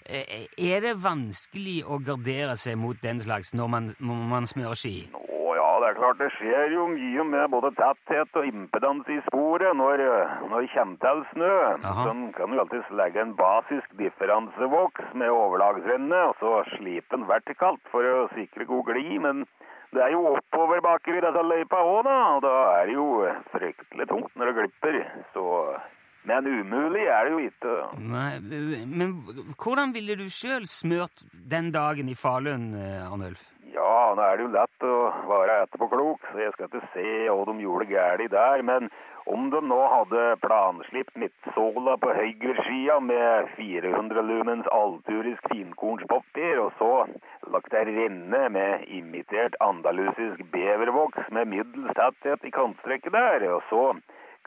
Eh, 0.07 0.47
Er 0.57 0.83
det 0.83 0.97
vanskelig 1.03 1.81
å 1.87 2.01
gardere 2.03 2.55
seg 2.59 2.75
mot 2.79 2.99
den 3.03 3.19
slags 3.23 3.53
når 3.55 3.71
man, 3.71 3.89
når 3.99 4.27
man 4.35 4.47
smører 4.49 4.75
ski? 4.79 4.95
Å 5.15 5.23
ja, 5.23 5.36
det 5.87 5.93
er 5.93 5.99
klart 6.01 6.17
det 6.19 6.27
skjer 6.35 6.73
jo 6.75 6.85
mye 6.91 7.23
med 7.23 7.51
både 7.53 7.69
tetthet 7.77 8.35
og 8.35 8.47
impedans 8.49 9.07
i 9.07 9.21
sporet 9.29 9.71
når, 9.79 10.01
når 10.51 10.65
det 10.65 10.71
kommer 10.73 10.97
til 10.99 11.21
snø. 11.29 11.51
Aha. 11.87 12.07
Kan 12.35 12.51
du 12.51 12.59
alltid 12.59 12.89
legge 12.99 13.21
en 13.23 13.31
basisk 13.39 13.93
differansevoks 13.95 15.13
med 15.15 15.31
overlagsrenne, 15.31 16.19
og 16.27 16.35
så 16.41 16.51
slipe 16.73 17.07
den 17.15 17.23
vertikalt 17.29 17.79
for 17.93 18.03
å 18.03 18.27
sikre 18.33 18.67
god 18.67 18.83
glid, 18.89 19.15
men 19.23 19.45
det 19.95 20.03
er 20.03 20.11
jo 20.11 20.33
oppoverbakker 20.33 21.15
i 21.15 21.23
disse 21.23 21.45
løypa 21.53 21.79
òg, 21.79 22.01
da, 22.09 22.17
og 22.35 22.43
da 22.43 22.55
er 22.81 22.91
det 22.91 22.97
jo 22.97 23.07
fryktelig 23.55 24.09
tungt 24.11 24.35
når 24.35 24.51
det 24.51 24.57
glipper, 24.59 24.99
så 25.31 25.45
Men 26.27 26.47
umulig 26.47 27.05
er 27.07 27.27
det 27.27 27.31
jo 27.31 27.43
ikke. 27.47 27.75
Nei, 28.03 28.31
men 28.85 29.13
hvordan 29.55 29.93
ville 29.95 30.17
du 30.19 30.25
sjøl 30.27 30.67
smørt 30.67 31.23
den 31.31 31.71
dagen 31.71 32.09
i 32.11 32.17
Falun, 32.19 32.73
eh, 32.75 33.05
Arnulf? 33.07 33.47
Ja, 33.71 34.13
nå 34.15 34.23
er 34.23 34.39
det 34.39 34.47
jo 34.47 34.55
lett 34.55 34.85
å 34.87 34.95
være 35.29 35.61
etterpåklok, 35.65 36.25
så 36.31 36.41
jeg 36.41 36.55
skal 36.55 36.67
ikke 36.67 36.89
se 36.95 37.11
hva 37.29 37.45
de 37.47 37.55
gjorde 37.63 37.87
galt 37.91 38.31
der. 38.33 38.63
Men 38.65 38.89
om 39.27 39.49
de 39.51 39.59
nå 39.69 39.77
hadde 39.91 40.23
planslipt 40.43 41.15
midtsåla 41.19 41.97
på 42.01 42.11
høyreskia 42.15 42.99
med 43.03 43.49
400 43.57 44.23
lumens 44.23 44.67
alturisk 44.71 45.47
finkornspapir, 45.51 46.61
og 46.63 46.71
så 46.79 46.91
lagt 47.53 47.75
ei 47.75 47.85
renne 47.89 48.43
med 48.55 48.87
imitert 48.99 49.55
andalusisk 49.63 50.43
bevervoks 50.55 51.31
med 51.35 51.51
middels 51.55 51.91
tetthet 51.99 52.47
i 52.47 52.53
kantstrekket 52.55 53.15
der, 53.15 53.47
og 53.51 53.67
så 53.71 53.83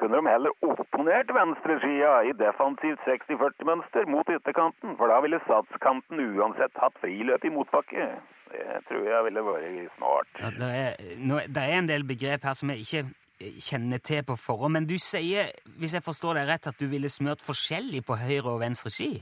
kunne 0.01 0.19
de 0.19 0.33
heller 0.33 0.53
opponert 0.65 1.31
venstreskia 1.37 2.13
i 2.31 2.35
defensivt 2.41 3.07
60-40-mønster 3.07 4.09
mot 4.11 4.29
ytterkanten, 4.37 4.97
for 4.99 5.13
da 5.13 5.21
ville 5.25 5.41
satskanten 5.47 6.23
uansett 6.35 6.81
hatt 6.83 6.97
friløp 7.05 7.45
i 7.45 7.55
motbakke. 7.55 8.11
Det 8.51 8.81
tror 8.89 9.05
jeg 9.07 9.27
ville 9.29 9.43
vært 9.47 9.97
smart. 9.97 10.31
Ja, 10.43 10.53
det, 10.57 10.71
er, 10.85 11.11
nå, 11.23 11.43
det 11.47 11.67
er 11.67 11.77
en 11.79 11.91
del 11.91 12.07
begrep 12.09 12.49
her 12.49 12.57
som 12.59 12.73
jeg 12.73 12.83
ikke 12.87 13.03
eh, 13.07 13.61
kjenner 13.63 14.03
til 14.03 14.25
på 14.27 14.37
forhånd, 14.41 14.75
men 14.79 14.89
du 14.91 14.97
sier, 14.99 15.53
hvis 15.79 15.95
jeg 15.99 16.07
forstår 16.07 16.41
deg 16.41 16.51
rett, 16.51 16.71
at 16.73 16.81
du 16.81 16.89
ville 16.91 17.13
smørt 17.13 17.45
forskjellig 17.47 18.03
på 18.09 18.19
høyre 18.19 18.57
og 18.57 18.65
venstre 18.65 18.91
ski? 18.95 19.13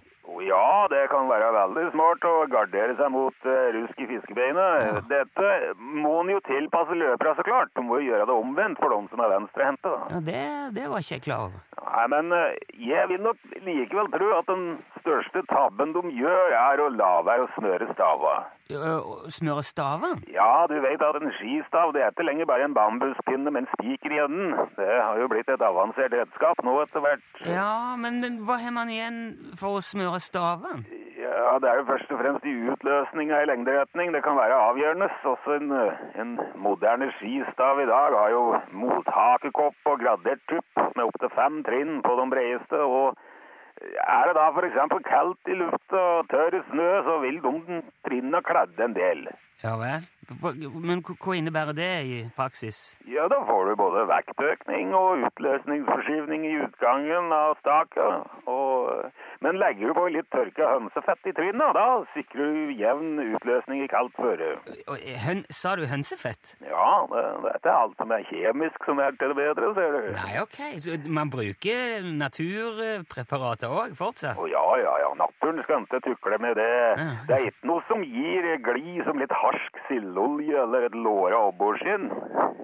Ja, 0.44 0.86
det 0.92 1.06
kan 1.12 1.28
være 1.30 1.48
veldig 1.54 1.84
smart 1.94 2.24
å 2.28 2.34
gardere 2.52 2.94
seg 2.98 3.12
mot 3.14 3.48
uh, 3.48 3.54
rusk 3.74 4.02
i 4.04 4.08
fiskebeinet. 4.10 4.84
Ja. 4.84 5.00
Dette 5.10 5.52
må 5.78 6.18
en 6.20 6.34
jo 6.34 6.42
tilpasse 6.46 6.96
løpere, 6.98 7.32
så 7.38 7.46
klart. 7.46 7.72
Du 7.74 7.82
må 7.86 8.00
jo 8.02 8.10
gjøre 8.12 8.28
det 8.28 8.36
omvendt 8.36 8.82
for 8.82 8.92
de 8.92 9.00
som 9.12 9.24
er 9.24 9.32
venstrehendte. 9.34 9.94
Ja, 10.12 10.20
det, 10.28 10.44
det 10.76 10.86
var 10.92 11.04
ikke 11.04 11.16
jeg 11.16 11.24
klar 11.24 11.48
over. 11.48 11.64
Nei, 11.98 12.06
men 12.12 12.30
eh, 12.30 12.54
jeg 12.86 13.08
vil 13.10 13.22
nok 13.24 13.38
likevel 13.66 14.06
tro 14.12 14.28
at 14.36 14.46
den 14.46 14.66
største 15.00 15.42
tabben 15.50 15.94
de 15.96 16.02
gjør, 16.14 16.52
er 16.54 16.82
å 16.84 16.86
la 16.94 17.10
være 17.26 17.46
å 17.46 17.50
smøre 17.56 17.88
stava. 17.90 18.34
Smøre 19.34 19.64
stava? 19.66 20.12
Ja, 20.30 20.66
du 20.70 20.76
vet 20.84 21.02
at 21.02 21.18
en 21.18 21.32
skistav 21.40 21.94
det 21.96 22.04
er 22.04 22.12
ikke 22.12 22.28
lenger 22.28 22.46
bare 22.50 22.68
en 22.68 22.76
bambuspinne 22.76 23.50
med 23.50 23.64
en 23.64 23.70
spiker 23.72 24.14
i 24.14 24.20
enden. 24.28 24.54
Det 24.76 24.90
har 24.92 25.18
jo 25.18 25.26
blitt 25.32 25.50
et 25.50 25.64
avansert 25.64 26.14
redskap 26.14 26.62
nå 26.62 26.76
etter 26.84 27.02
hvert. 27.02 27.26
Ja, 27.48 27.96
men, 27.98 28.20
men 28.22 28.38
hva 28.46 28.60
har 28.62 28.76
man 28.76 28.92
igjen 28.94 29.20
for 29.58 29.80
å 29.80 29.82
smøre 29.82 30.22
staven? 30.22 30.86
Ja, 31.28 31.58
det 31.60 31.68
er 31.68 31.80
jo 31.80 31.88
først 31.88 32.12
og 32.14 32.20
fremst 32.22 32.44
i 32.48 32.54
utløsninga 32.72 33.40
i 33.42 33.48
lengderetning. 33.50 34.14
Det 34.14 34.22
kan 34.24 34.36
være 34.36 34.60
avgjørende. 34.68 35.08
Også 35.32 35.56
en, 35.60 35.72
en 36.22 36.30
moderne 36.56 37.10
skistav 37.18 37.80
i 37.82 37.88
dag 37.90 38.16
har 38.20 38.30
jo 38.32 38.44
mothakekopp 38.82 39.90
og 39.92 39.98
gradert 40.04 40.44
tupp 40.48 40.86
med 40.96 41.04
opptil 41.04 41.34
fem 41.36 41.60
trinn 41.68 42.00
på 42.06 42.16
de 42.20 42.30
bredeste. 42.32 42.80
og 42.80 43.18
er 44.14 44.24
det 44.26 44.34
da 44.38 44.46
f.eks. 44.50 44.78
kaldt 45.10 45.52
i 45.52 45.58
lufta 45.58 46.00
og 46.14 46.30
tørr 46.32 46.56
snø, 46.70 46.88
så 47.06 47.18
vil 47.24 47.42
de 47.44 47.82
trinnene 48.08 48.42
kladde 48.42 48.84
en 48.84 48.96
del. 48.96 49.28
Ja 49.64 49.74
vel. 49.80 50.06
Men 50.28 51.00
hva 51.00 51.34
innebærer 51.34 51.72
det 51.72 51.92
i 52.04 52.16
praksis? 52.36 52.98
Ja, 53.08 53.24
da 53.32 53.38
får 53.48 53.70
du 53.70 53.76
både 53.80 54.04
vektøkning 54.10 54.90
og 54.94 55.24
utløsningsforskyvning 55.24 56.44
i 56.44 56.52
utgangen 56.66 57.32
av 57.32 57.56
staket. 57.62 58.28
Og, 58.44 59.08
men 59.40 59.56
legger 59.58 59.88
du 59.88 59.96
på 59.96 60.04
litt 60.12 60.28
tørka 60.34 60.68
hønsefett 60.74 61.30
i 61.30 61.34
trinnet, 61.38 61.72
da 61.74 61.86
sikrer 62.12 62.52
du 62.52 62.74
jevn 62.76 63.22
utløsning 63.24 63.86
i 63.86 63.88
kaldt 63.90 64.14
føre. 64.20 64.50
Høn, 65.24 65.42
sa 65.48 65.74
du 65.80 65.86
hønsefett? 65.88 66.54
Ja, 66.68 66.90
dette 67.08 67.64
det 67.64 67.72
er 67.72 67.80
alt 67.80 67.96
som 67.98 68.12
er 68.14 68.28
kjemisk 68.28 68.84
som 68.84 69.00
er 69.02 69.16
til 69.16 69.32
det 69.32 69.40
bedre, 69.40 69.72
ser 69.80 69.96
du. 69.96 70.12
Nei, 70.18 70.30
ok, 70.44 70.60
så 70.84 71.00
man 71.08 71.32
bruker 71.32 72.04
naturpreparater 72.04 73.72
òg 73.72 73.96
fortsatt? 73.96 74.36
Å 74.36 74.46
ja, 74.52 74.66
ja, 74.84 74.94
ja, 75.06 75.07
naturen 75.18 75.62
skal 75.64 75.84
ikke 75.84 76.02
tukle 76.06 76.38
med 76.42 76.56
det. 76.58 76.70
Det 77.28 77.36
er 77.36 77.48
ikke 77.50 77.70
noe 77.70 77.84
som 77.90 78.04
gir 78.06 78.48
glid 78.64 79.02
som 79.06 79.20
litt 79.20 79.34
harsk 79.34 79.82
sildeolje 79.88 80.62
eller 80.64 80.88
et 80.88 80.96
låra 80.96 81.42
abborskinn. 81.50 82.08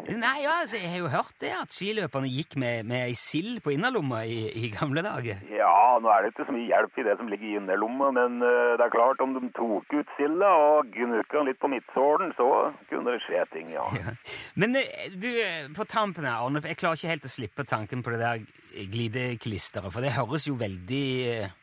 Nei, 0.05 0.37
ja, 0.45 0.59
altså, 0.61 0.77
jeg 0.77 0.91
har 0.93 1.01
jo 1.01 1.11
hørt 1.13 1.37
det, 1.41 1.51
at 1.57 1.73
skiløperne 1.73 2.29
gikk 2.29 2.59
med, 2.61 2.85
med 2.89 3.07
ei 3.07 3.15
sild 3.17 3.63
på 3.65 3.73
innerlomma 3.73 4.25
i, 4.29 4.41
i 4.67 4.71
gamle 4.75 5.01
dager. 5.05 5.41
Ja, 5.49 5.97
nå 6.03 6.11
er 6.13 6.25
det 6.25 6.35
ikke 6.35 6.47
så 6.49 6.55
mye 6.55 6.69
hjelp 6.69 7.01
i 7.01 7.07
det 7.07 7.15
som 7.21 7.31
ligger 7.33 7.49
i 7.49 7.55
innerlomma, 7.61 8.11
men 8.17 8.37
uh, 8.45 8.75
det 8.77 8.85
er 8.85 8.93
klart 8.93 9.23
om 9.25 9.33
de 9.37 9.49
tok 9.57 9.97
ut 9.97 10.13
silda 10.19 10.51
og 10.67 10.93
gnukka 10.93 11.41
den 11.41 11.49
litt 11.49 11.61
på 11.63 11.71
midtsålen, 11.73 12.35
så 12.37 12.51
kunne 12.91 13.15
det 13.15 13.25
skje 13.25 13.47
ting, 13.55 13.73
ja. 13.73 13.87
Ja. 13.97 14.15
Men 14.61 14.77
eh, 14.77 15.09
du, 15.15 15.31
eh, 15.41 15.71
på 15.75 15.87
tampen 15.89 16.29
her, 16.29 16.43
Arne, 16.43 16.63
jeg 16.65 16.79
klarer 16.81 17.01
ikke 17.01 17.15
helt 17.15 17.29
å 17.29 17.33
slippe 17.33 17.67
tanken 17.69 18.05
på 18.05 18.13
det 18.15 18.21
der 18.21 18.45
glideklisteret, 18.93 19.93
for 19.95 20.05
det 20.05 20.15
høres 20.17 20.49
jo 20.49 20.57
veldig 20.59 21.05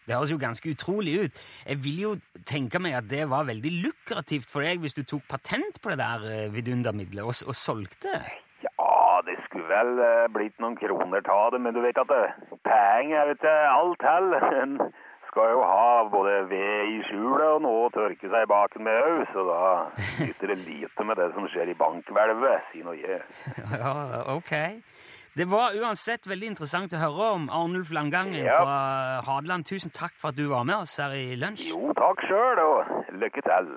Det 0.08 0.16
høres 0.16 0.32
jo 0.32 0.40
ganske 0.40 0.72
utrolig 0.82 1.18
ut. 1.26 1.42
Jeg 1.68 1.84
vil 1.84 2.00
jo 2.02 2.14
tenke 2.46 2.82
meg 2.82 2.98
at 2.98 3.10
det 3.10 3.28
var 3.30 3.46
veldig 3.50 3.74
lukrativt 3.86 4.50
for 4.50 4.66
deg 4.66 4.82
hvis 4.82 4.98
du 4.98 5.04
tok 5.04 5.28
patent 5.30 5.82
på 5.82 5.94
det 5.94 6.00
der 6.02 6.26
eh, 6.32 6.50
vidundermiddelet 6.54 7.24
og, 7.24 7.36
og 7.48 7.56
solgte 7.56 8.10
det. 8.10 8.24
Ja, 8.66 9.22
det 9.26 9.38
skulle 9.46 9.70
vel 9.70 10.02
eh, 10.02 10.28
blitt 10.34 10.58
noen 10.60 10.78
kroner 10.80 11.22
ta 11.26 11.44
det, 11.54 11.62
men 11.62 11.78
du 11.78 11.82
vet 11.86 12.02
at 12.02 12.12
penger 12.66 13.22
er 13.22 13.34
ikke 13.36 13.56
alt 13.70 14.06
heller 14.10 14.90
skal 15.32 15.54
jo 15.54 15.62
ha 15.64 15.92
både 16.12 16.32
ved 16.52 16.90
i 16.92 16.98
skjulet 17.08 17.46
og 17.56 17.62
noe 17.64 17.86
å 17.86 17.92
tørke 17.96 18.28
seg 18.28 18.44
i 18.44 18.50
baken 18.52 18.84
med 18.84 18.98
òg, 19.00 19.22
så 19.32 19.46
da 19.48 19.62
nytter 20.20 20.52
det 20.52 20.58
lite 20.66 21.06
med 21.08 21.22
det 21.22 21.30
som 21.38 21.48
skjer 21.54 21.72
i 21.72 21.78
bankhvelvet, 21.80 22.66
si 22.74 22.84
noe 22.84 22.98
jeg. 23.00 23.22
Ja, 23.80 23.94
ok. 24.36 24.52
Det 25.38 25.46
var 25.48 25.72
uansett 25.80 26.28
veldig 26.28 26.50
interessant 26.52 26.92
å 26.94 27.00
høre 27.00 27.28
om 27.38 27.46
Arnulf 27.56 27.92
Langangen 27.96 28.44
Ja. 28.44 28.58
fra 28.60 29.22
Hadeland. 29.28 29.66
Tusen 29.66 29.92
takk 29.92 30.12
for 30.20 30.30
at 30.30 30.36
du 30.36 30.48
var 30.50 30.64
med 30.64 30.76
oss 30.76 30.98
her 30.98 31.12
i 31.16 31.36
lunsj. 31.40 31.70
Jo, 31.70 31.94
takk 31.96 32.20
sjøl, 32.28 32.60
og 32.60 33.06
lykke 33.16 33.42
til. 33.48 33.72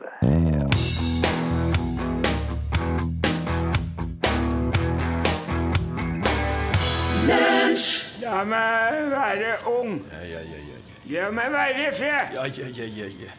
La 8.22 8.44
meg 8.44 9.10
være 9.12 9.54
ung. 9.68 9.98
Ja, 10.12 10.20
ja, 10.28 10.40
ja, 10.40 10.60
ja, 10.68 10.78
ja. 11.06 11.24
La 11.24 11.30
meg 11.36 11.52
være 11.52 11.88
i 11.88 11.90
fred. 11.98 12.34
Ja, 12.34 12.44
ja, 12.44 12.68
ja, 12.78 12.84
ja, 12.98 13.08
ja. 13.24 13.32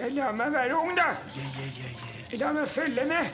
Ja, 0.00 0.08
La 0.16 0.32
meg 0.32 0.52
være 0.54 0.78
ung, 0.80 0.94
da. 0.96 1.10
Ja, 1.36 1.46
ja, 1.58 1.68
ja, 1.78 1.90
ja. 1.92 2.21
La 2.40 2.48
meg 2.56 2.68
følge 2.72 3.02
med. 3.04 3.28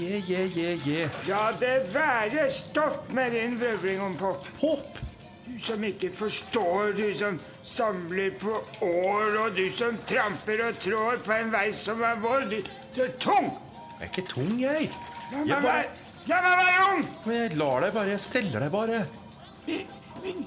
Ja, 0.00 0.16
ja, 0.26 0.40
ja, 0.56 0.70
ja. 0.86 1.04
La 1.28 1.42
det 1.60 1.74
være 1.94 2.48
stopp 2.52 3.12
med 3.14 3.30
din 3.36 3.54
vrøvling 3.60 4.00
om 4.02 4.16
pop. 4.18 4.48
Hopp! 4.62 4.98
Du 5.46 5.56
som 5.62 5.82
ikke 5.86 6.10
forstår, 6.14 6.92
du 6.98 7.06
som 7.18 7.38
samler 7.66 8.30
på 8.40 8.52
år, 8.86 9.38
og 9.44 9.54
du 9.56 9.64
som 9.74 9.96
tramper 10.06 10.62
og 10.68 10.78
trår 10.82 11.18
på 11.26 11.34
en 11.36 11.50
vei 11.54 11.68
som 11.74 12.02
er 12.06 12.18
vår. 12.22 12.46
Du, 12.50 12.58
du 12.96 13.00
er 13.06 13.14
tung. 13.22 13.50
Jeg 13.98 14.06
er 14.06 14.10
ikke 14.12 14.26
tung, 14.30 14.52
jeg. 14.62 14.90
La 15.30 15.38
Jeg 15.38 15.46
meg 15.46 15.62
bare- 15.62 15.64
være, 15.64 15.90
la 16.30 16.40
meg 16.46 16.60
være 16.62 16.84
ung. 16.94 17.02
Men 17.26 17.36
jeg 17.40 17.54
lar 17.62 17.80
deg 17.86 17.94
bare. 17.98 18.14
Jeg 18.16 18.20
steller 18.26 18.60
deg 18.66 18.72
bare. 18.74 19.00
Min, 19.66 19.86
min, 20.24 20.46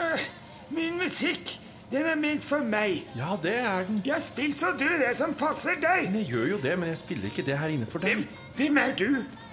øh, 0.00 0.28
min 0.76 0.98
musikk, 1.00 1.56
den 1.90 2.06
er 2.06 2.18
ment 2.18 2.44
for 2.46 2.62
meg. 2.62 3.02
Ja, 3.18 3.36
det 3.42 3.56
er 3.58 3.86
den. 3.88 4.02
Ja, 4.06 4.20
spill 4.22 4.52
så 4.54 4.70
du 4.78 4.86
det 4.86 5.10
som 5.18 5.34
passer 5.34 5.78
deg. 5.82 6.10
Men 6.10 6.20
jeg 6.22 6.30
gjør 6.34 6.50
jo 6.54 6.58
det, 6.62 6.74
men 6.78 6.92
jeg 6.92 7.00
spiller 7.02 7.30
ikke 7.32 7.46
det 7.46 7.58
her 7.58 7.72
inne 7.74 7.88
for 7.90 7.98
deg. 8.04 8.20
Hvem, 8.20 8.26
hvem 8.56 8.78
er 8.78 8.92
du 8.98 9.08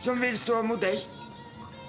som 0.06 0.22
vil 0.22 0.38
stå 0.38 0.62
mot 0.62 0.82
deg? 0.82 1.02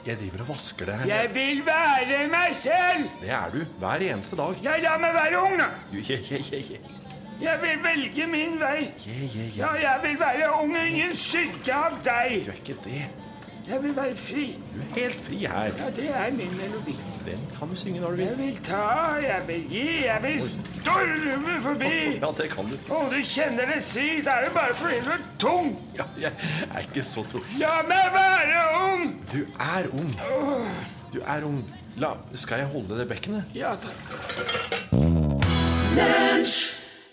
Jeg 0.07 0.17
driver 0.23 0.40
og 0.47 0.49
vasker 0.55 0.88
det 0.88 0.95
her. 1.02 1.11
Jeg 1.11 1.35
vil 1.35 1.61
være 1.67 2.23
meg 2.33 2.57
selv. 2.57 3.11
Det 3.21 3.28
er 3.28 3.50
du. 3.52 3.59
Hver 3.83 4.05
eneste 4.09 4.38
dag. 4.40 4.62
Ja, 4.64 4.78
la 4.81 4.97
meg 5.02 5.12
være 5.19 5.43
ung, 5.43 5.59
da. 5.61 5.69
Yeah, 5.93 6.33
yeah, 6.33 6.71
yeah. 6.71 6.95
Jeg 7.38 7.59
vil 7.62 7.83
velge 7.85 8.26
min 8.26 8.57
vei. 8.61 8.88
Ja, 9.57 9.75
jeg 9.76 10.00
vil 10.02 10.17
være 10.21 10.49
ung, 10.62 10.73
og 10.76 10.88
ingen 10.88 11.12
skygge 11.14 11.75
av 11.75 12.00
deg. 12.07 12.40
Du 12.47 12.50
er 12.50 12.62
ikke 12.62 12.78
det. 12.87 13.05
Jeg 13.69 13.83
vil 13.83 13.97
være 13.97 14.17
fri. 14.17 14.45
Du 14.75 14.81
er 14.81 15.01
helt 15.01 15.21
fri 15.21 15.37
her. 15.37 15.63
Ja, 15.79 15.91
det 15.97 16.09
er 16.15 16.31
min 16.31 16.57
melodi. 16.57 16.97
Den 17.27 17.41
kan 17.59 17.69
du 17.69 17.77
synge 17.77 18.01
når 18.01 18.11
du 18.11 18.17
vil. 18.17 18.25
Jeg 18.25 18.39
vil. 18.39 18.57
ta, 18.65 18.77
jeg 19.23 19.43
vil 19.47 19.65
gi, 19.71 20.05
jeg 20.05 20.19
vil 20.23 20.43
storme 20.43 21.63
forbi. 21.63 21.85
Ja, 22.23 22.27
det 22.43 22.51
kan 22.51 22.65
du. 22.65 22.95
Om 22.95 23.11
du 23.11 23.19
kjenner 23.23 23.75
det 23.75 23.83
si, 23.85 24.01
Det 24.01 24.27
er 24.27 24.45
jo 24.47 24.53
bare 24.55 24.75
fordi 24.75 24.95
du 25.05 25.11
er 25.11 25.21
tung. 25.39 25.79
Ja, 25.99 26.03
jeg 26.21 26.33
er 26.75 26.79
ikke 26.79 27.03
så 27.03 27.25
tung. 27.31 27.45
La 27.59 27.83
meg 27.89 28.09
være 28.17 28.63
ung. 28.93 29.27
Du 29.33 29.39
er 29.61 29.85
ung. 29.93 30.15
Du 31.13 31.21
er 31.27 31.45
ung. 31.45 31.65
La, 31.97 32.09
skal 32.35 32.59
jeg 32.59 32.67
holde 32.67 32.99
det 32.99 33.09
bekkenet? 33.09 33.45
Ja 33.55 33.75
takk. 33.75 33.99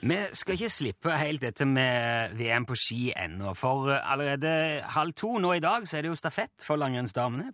Vi 0.06 0.16
skal 0.38 0.54
ikke 0.54 0.70
slippe 0.70 1.14
helt 1.18 1.42
dette 1.42 1.66
med 1.66 2.36
VM 2.38 2.68
på 2.70 2.76
ski 2.78 3.08
ennå, 3.18 3.56
for 3.58 3.90
eh, 3.90 4.04
allerede 4.06 4.52
halv 4.94 5.16
to 5.18 5.32
nå 5.42 5.56
i 5.56 5.64
dag 5.64 5.88
så 5.90 5.98
er 5.98 6.06
det 6.06 6.12
jo 6.12 6.20
stafett 6.20 6.62
for 6.62 6.78
langrennsdamene. 6.78 7.48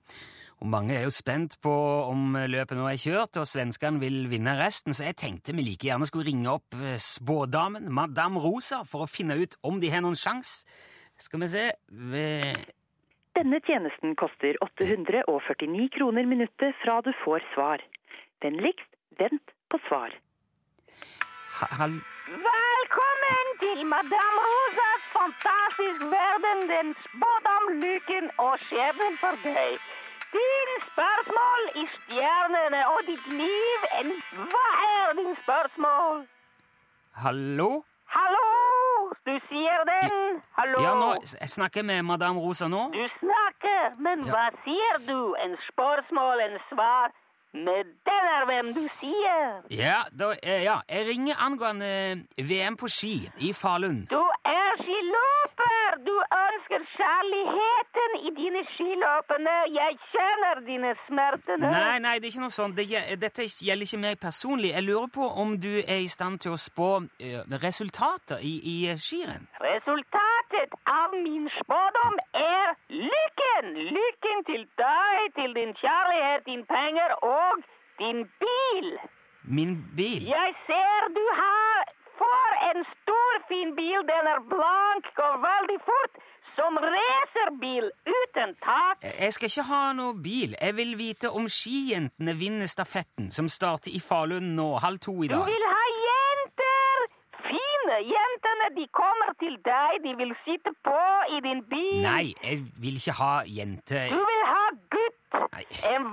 Og 0.59 0.67
mange 0.69 0.97
er 0.97 1.05
jo 1.05 1.13
spent 1.15 1.55
på 1.63 1.71
om 2.11 2.35
løpet 2.35 2.75
nå 2.75 2.89
er 2.91 2.99
kjørt, 2.99 3.39
og 3.39 3.47
svenskene 3.47 4.03
vil 4.03 4.27
vinne 4.29 4.57
resten, 4.59 4.91
så 4.91 5.07
jeg 5.07 5.17
tenkte 5.23 5.55
vi 5.55 5.63
like 5.63 5.87
gjerne 5.87 6.09
skulle 6.09 6.27
ringe 6.27 6.51
opp 6.51 6.75
eh, 6.75 6.99
spådamen, 6.99 7.87
Madame 7.87 8.43
Rosa, 8.43 8.83
for 8.83 9.07
å 9.07 9.09
finne 9.09 9.39
ut 9.39 9.55
om 9.63 9.79
de 9.79 9.95
har 9.95 10.03
noen 10.03 10.19
sjans. 10.19 10.65
Skal 11.23 11.45
vi 11.45 11.53
se. 11.55 11.65
Denne 13.39 13.63
tjenesten 13.63 14.17
koster 14.19 14.59
849 14.59 15.87
kroner 15.95 16.27
minuttet 16.27 16.75
fra 16.83 16.99
du 17.05 17.13
får 17.23 17.47
svar. 17.55 17.87
Vennligst 18.43 18.91
vent 19.23 19.55
på 19.71 19.79
svar. 19.87 20.19
Ha, 21.61 21.77
hal... 21.79 22.01
Velkommen 22.31 23.45
til 23.59 23.79
Madame 23.93 24.39
Rosas 24.47 25.01
fantastisk 25.17 26.01
verden, 26.17 26.59
den 26.73 26.87
spådom, 27.05 27.63
lykken 27.83 28.25
og 28.45 28.53
skjebnen 28.65 29.13
for 29.23 29.35
deg. 29.43 29.73
Dine 30.35 30.75
spørsmål 30.91 31.61
i 31.81 31.85
stjernene 31.95 32.81
og 32.93 32.99
ditt 33.09 33.25
liv, 33.41 33.79
en 33.99 34.09
hva 34.53 34.67
er 34.93 35.11
din 35.19 35.35
spørsmål? 35.43 36.15
Hallo? 37.23 37.69
Hallo, 38.17 38.47
du 39.27 39.33
sier 39.49 39.83
den? 39.93 40.15
Hallo? 40.59 40.79
Ja, 40.87 40.93
nå 41.03 41.09
jeg 41.41 41.49
snakker 41.57 41.83
med 41.83 41.99
Madame 42.11 42.39
Rosa 42.39 42.67
nå. 42.75 42.83
Du 42.95 43.05
snakker, 43.19 43.81
men 44.07 44.17
Ja. 44.25 44.31
hva 44.31 44.47
sier 44.63 44.95
du? 45.11 45.35
En 45.45 45.57
spørsmål, 45.71 46.35
en 46.47 46.57
svar? 46.71 47.11
Men 47.53 47.83
den 48.07 48.25
er 48.35 48.43
hvem 48.47 48.73
du 48.73 48.83
sier. 48.99 49.47
Ja, 49.75 50.01
da, 50.19 50.31
eh, 50.43 50.63
ja, 50.63 50.77
jeg 50.89 51.07
ringer 51.07 51.35
angående 51.47 51.89
eh, 52.39 52.45
VM 52.49 52.77
på 52.79 52.87
ski 52.87 53.15
i 53.47 53.51
Falun. 53.53 54.05
Du 54.13 54.21
er 54.47 54.71
skiløper! 54.83 55.99
Du 56.07 56.15
ønsker 56.45 56.85
kjærligheten 57.01 58.17
i 58.27 58.33
dine 58.39 58.63
skiløpene. 58.73 59.55
Jeg 59.75 59.97
kjenner 60.13 60.63
dine 60.69 60.93
smertene. 61.07 61.71
Nei, 61.73 61.97
nei, 62.05 62.15
det 62.19 62.29
er 62.29 62.33
ikke 62.33 62.45
noe 62.45 62.57
sånt. 62.57 62.77
Det, 62.77 62.87
dette 63.25 63.47
gjelder 63.49 63.89
ikke 63.89 64.01
meg 64.05 64.21
personlig. 64.21 64.71
Jeg 64.75 64.87
lurer 64.87 65.09
på 65.17 65.27
om 65.43 65.57
du 65.65 65.73
er 65.81 65.99
i 66.05 66.09
stand 66.15 66.39
til 66.45 66.55
å 66.55 66.61
spå 66.61 66.91
uh, 67.01 67.57
resultater 67.65 68.39
i, 68.45 68.53
i 68.73 68.77
skirenn? 69.07 69.49
Resultatet 69.65 70.77
av 70.87 71.17
min 71.17 71.49
spådom 71.59 72.21
er 72.37 72.75
lykken! 72.93 73.73
Lykken 73.97 74.47
til 74.49 74.65
deg, 74.79 75.27
til 75.39 75.57
din 75.59 75.75
kjærlighet, 75.81 76.47
din 76.47 76.65
penger 76.69 77.17
og 77.25 77.65
din 78.01 78.25
bil! 78.39 78.51
bil. 78.81 78.89
Min 79.57 79.71
bil? 79.97 80.23
Jeg 80.37 80.49
ser 80.67 80.99
du 81.17 81.25
har 81.43 81.79
for 82.21 82.47
en 82.69 82.79
stor, 82.95 83.31
fin 83.51 83.69
bil. 83.79 83.99
Den 84.13 84.25
er 84.33 84.41
blank, 84.53 85.03
går 85.19 85.35
veldig 85.49 85.79
fort. 85.89 86.13
Som 86.55 86.77
racerbil 86.77 87.87
uten 88.07 88.55
tak. 88.63 89.03
Jeg 89.19 89.33
skal 89.33 89.49
ikke 89.51 89.67
ha 89.69 89.83
noe 89.97 90.13
bil. 90.23 90.55
Jeg 90.61 90.75
vil 90.75 90.97
vite 90.99 91.31
om 91.31 91.47
skijentene 91.49 92.35
vinner 92.39 92.69
stafetten, 92.69 93.29
som 93.31 93.47
starter 93.49 93.91
i 93.95 94.01
Falun 94.03 94.51
nå 94.57 94.67
halv 94.83 94.99
to 95.05 95.15
i 95.23 95.29
dag. 95.31 95.39
Du 95.39 95.51
vil 95.51 95.65
ha 95.73 95.83
jenter. 96.07 97.07
Fine 97.47 97.97
jentene, 98.09 98.67
de 98.77 98.85
kommer 98.99 99.31
til 99.43 99.55
deg. 99.65 100.01
De 100.05 100.15
vil 100.21 100.35
sitte 100.45 100.75
på 100.87 100.99
i 101.35 101.41
din 101.47 101.63
bil. 101.71 102.01
Nei, 102.05 102.33
jeg 102.43 102.61
vil 102.83 102.99
ikke 103.01 103.17
ha 103.21 103.33
jente... 103.59 104.05
Du 104.11 104.21
vil 104.31 104.43
ha 104.51 104.63
gutt. 104.95 105.39
Nei. 105.55 105.65
En 105.95 106.05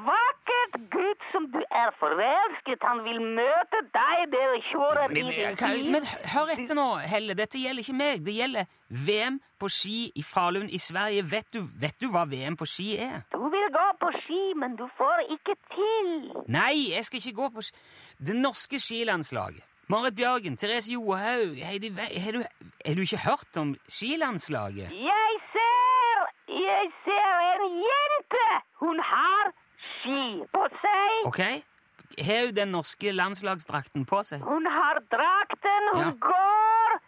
vakkert 0.48 0.90
gutt 0.92 1.24
som 1.32 1.46
du 1.52 1.58
er 1.60 1.90
forelsket. 2.00 2.82
Han 2.82 3.02
vil 3.04 3.20
møte 3.20 3.80
deg. 3.94 4.24
Dere 4.32 4.60
kjører 4.70 5.08
Men, 5.08 5.16
i 5.16 5.36
din 5.36 5.56
bil. 5.60 5.90
men 5.92 6.04
hør 6.32 6.52
etter 6.54 6.74
nå, 6.78 6.86
Helle. 7.10 7.34
Dette 7.38 7.58
gjelder 7.60 7.84
ikke 7.84 7.96
meg. 7.98 8.24
Det 8.26 8.34
gjelder 8.34 8.64
VM 8.88 9.40
på 9.60 9.68
ski 9.68 9.98
i 10.16 10.22
Falun 10.22 10.68
i 10.68 10.78
Sverige. 10.78 11.24
Vet 11.30 11.48
du, 11.54 11.62
vet 11.80 11.96
du 12.00 12.08
hva 12.12 12.24
VM 12.30 12.56
på 12.56 12.66
ski 12.66 12.96
er? 12.96 13.22
Du 13.32 13.42
vil 13.52 13.68
gå 13.74 13.86
på 14.00 14.12
ski, 14.22 14.42
men 14.56 14.76
du 14.76 14.86
får 14.98 15.24
ikke 15.36 15.56
til. 15.74 16.12
Nei, 16.48 16.94
jeg 16.94 17.04
skal 17.04 17.20
ikke 17.22 17.36
gå 17.42 17.48
på 17.58 17.66
ski. 17.68 17.76
Det 18.18 18.36
norske 18.36 18.78
skilandslaget. 18.80 19.64
Marit 19.88 20.14
Bjørgen, 20.16 20.56
Therese 20.60 20.90
Johaug 20.92 21.56
Har 21.64 21.78
du, 21.80 22.42
har 22.84 22.94
du 22.94 23.00
ikke 23.00 23.22
hørt 23.24 23.56
om 23.56 23.70
skilandslaget? 23.88 24.90
Jeg 24.92 25.38
ser, 25.54 26.26
jeg 26.52 26.90
ser 27.06 27.62
en 27.64 27.78
jente. 27.86 28.42
Hun 28.82 29.00
har 29.00 29.48
ski 30.08 30.46
på 30.56 30.62
seg. 30.82 31.26
Ok? 31.28 31.40
Har 32.24 32.46
hun 32.46 32.54
den 32.56 32.72
norske 32.72 33.12
landslagsdrakten 33.12 34.06
på 34.08 34.22
seg? 34.24 34.40
Hun 34.42 34.64
har 34.66 35.00
drakten. 35.12 35.90
Hun 35.92 36.04
Ja. 36.06 36.12
går 36.28 36.98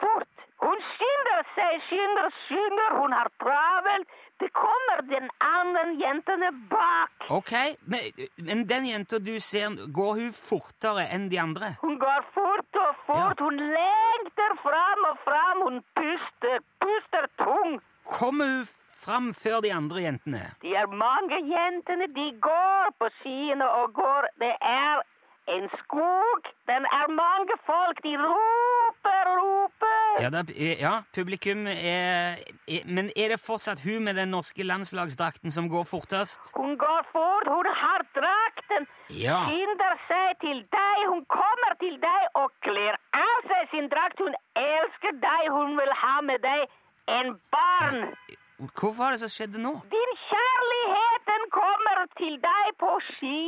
fort. 0.00 0.28
Hun 0.62 0.80
skynder 0.92 1.42
seg, 1.54 1.82
skynder, 1.88 2.30
skynder. 2.46 2.96
Hun 3.02 3.12
har 3.12 3.28
travelt. 3.42 4.08
Det 4.40 4.48
kommer 4.54 5.02
den 5.10 5.28
andre 5.42 5.84
jentene 5.98 6.48
bak. 6.70 7.10
Ok, 7.30 7.52
men, 7.90 8.00
men 8.38 8.64
den 8.70 8.86
jenta 8.86 9.18
du 9.18 9.34
ser, 9.42 9.74
går 9.92 10.12
hun 10.20 10.32
fortere 10.32 11.08
enn 11.14 11.28
de 11.28 11.38
andre? 11.42 11.72
Hun 11.82 11.98
går 11.98 12.22
fort 12.34 12.78
og 12.86 12.94
fort. 13.06 13.40
Hun 13.42 13.56
lengter 13.58 14.54
fram 14.62 15.04
og 15.10 15.18
fram. 15.26 15.62
Hun 15.66 15.80
puster, 15.98 16.62
puster 16.80 17.26
tung. 17.42 17.80
Kommer 18.18 18.46
hun 18.46 18.66
fram 19.08 19.32
før 19.44 19.60
de 19.64 19.70
andre 19.80 20.02
jentene? 20.06 20.42
De 20.64 20.74
er 20.82 20.88
mange 21.04 21.38
jentene. 21.54 22.06
De 22.20 22.26
går 22.48 22.92
på 23.00 23.08
skiene 23.20 23.66
og 23.80 23.94
går. 24.00 24.28
Det 24.42 24.54
er 24.60 25.04
en 25.56 25.66
skog. 25.80 26.40
Den 26.70 26.84
er 26.98 27.06
mange 27.24 27.54
folk. 27.68 27.96
De 28.06 28.12
roper, 28.28 29.24
roper. 29.40 30.06
Ja, 30.22 30.28
da, 30.36 30.42
ja 30.84 30.94
publikum 31.18 31.66
er, 31.66 32.36
er 32.76 32.82
Men 32.96 33.10
er 33.22 33.28
det 33.32 33.40
fortsatt 33.40 33.80
hun 33.86 34.04
med 34.04 34.14
den 34.20 34.28
norske 34.36 34.62
landslagsdrakten 34.72 35.50
som 35.56 35.70
går 35.74 35.84
fortest? 35.94 36.52
Hun 36.56 36.76
går 36.84 37.00
fort. 37.12 37.46
Hun 37.56 37.68
har 37.82 38.04
drakten. 38.18 38.88
Ja. 39.26 39.38
Skynder 39.48 39.94
seg 40.10 40.28
til 40.44 40.58
deg. 40.78 40.96
Hun 41.12 41.24
kommer 41.38 41.72
til 41.84 41.96
deg 42.08 42.22
og 42.42 42.52
kler 42.66 43.00
av 43.28 43.38
seg 43.52 43.72
sin 43.72 43.88
drakt. 43.94 44.20
Hun 44.26 44.36
elsker 44.64 45.16
deg. 45.28 45.48
Hun 45.56 45.78
vil 45.80 45.96
ha 46.02 46.16
med 46.30 46.44
deg 46.44 46.68
en 47.18 47.32
barn. 47.54 48.04
Hva 48.76 48.90
var 48.98 49.10
det 49.14 49.20
som 49.22 49.30
skjedde 49.32 49.60
nå? 49.62 49.72
Din 49.94 50.12
kjærligheten 50.28 51.44
kommer 51.54 52.02
til 52.20 52.34
deg 52.42 52.70
på 52.82 52.90
ski. 53.12 53.40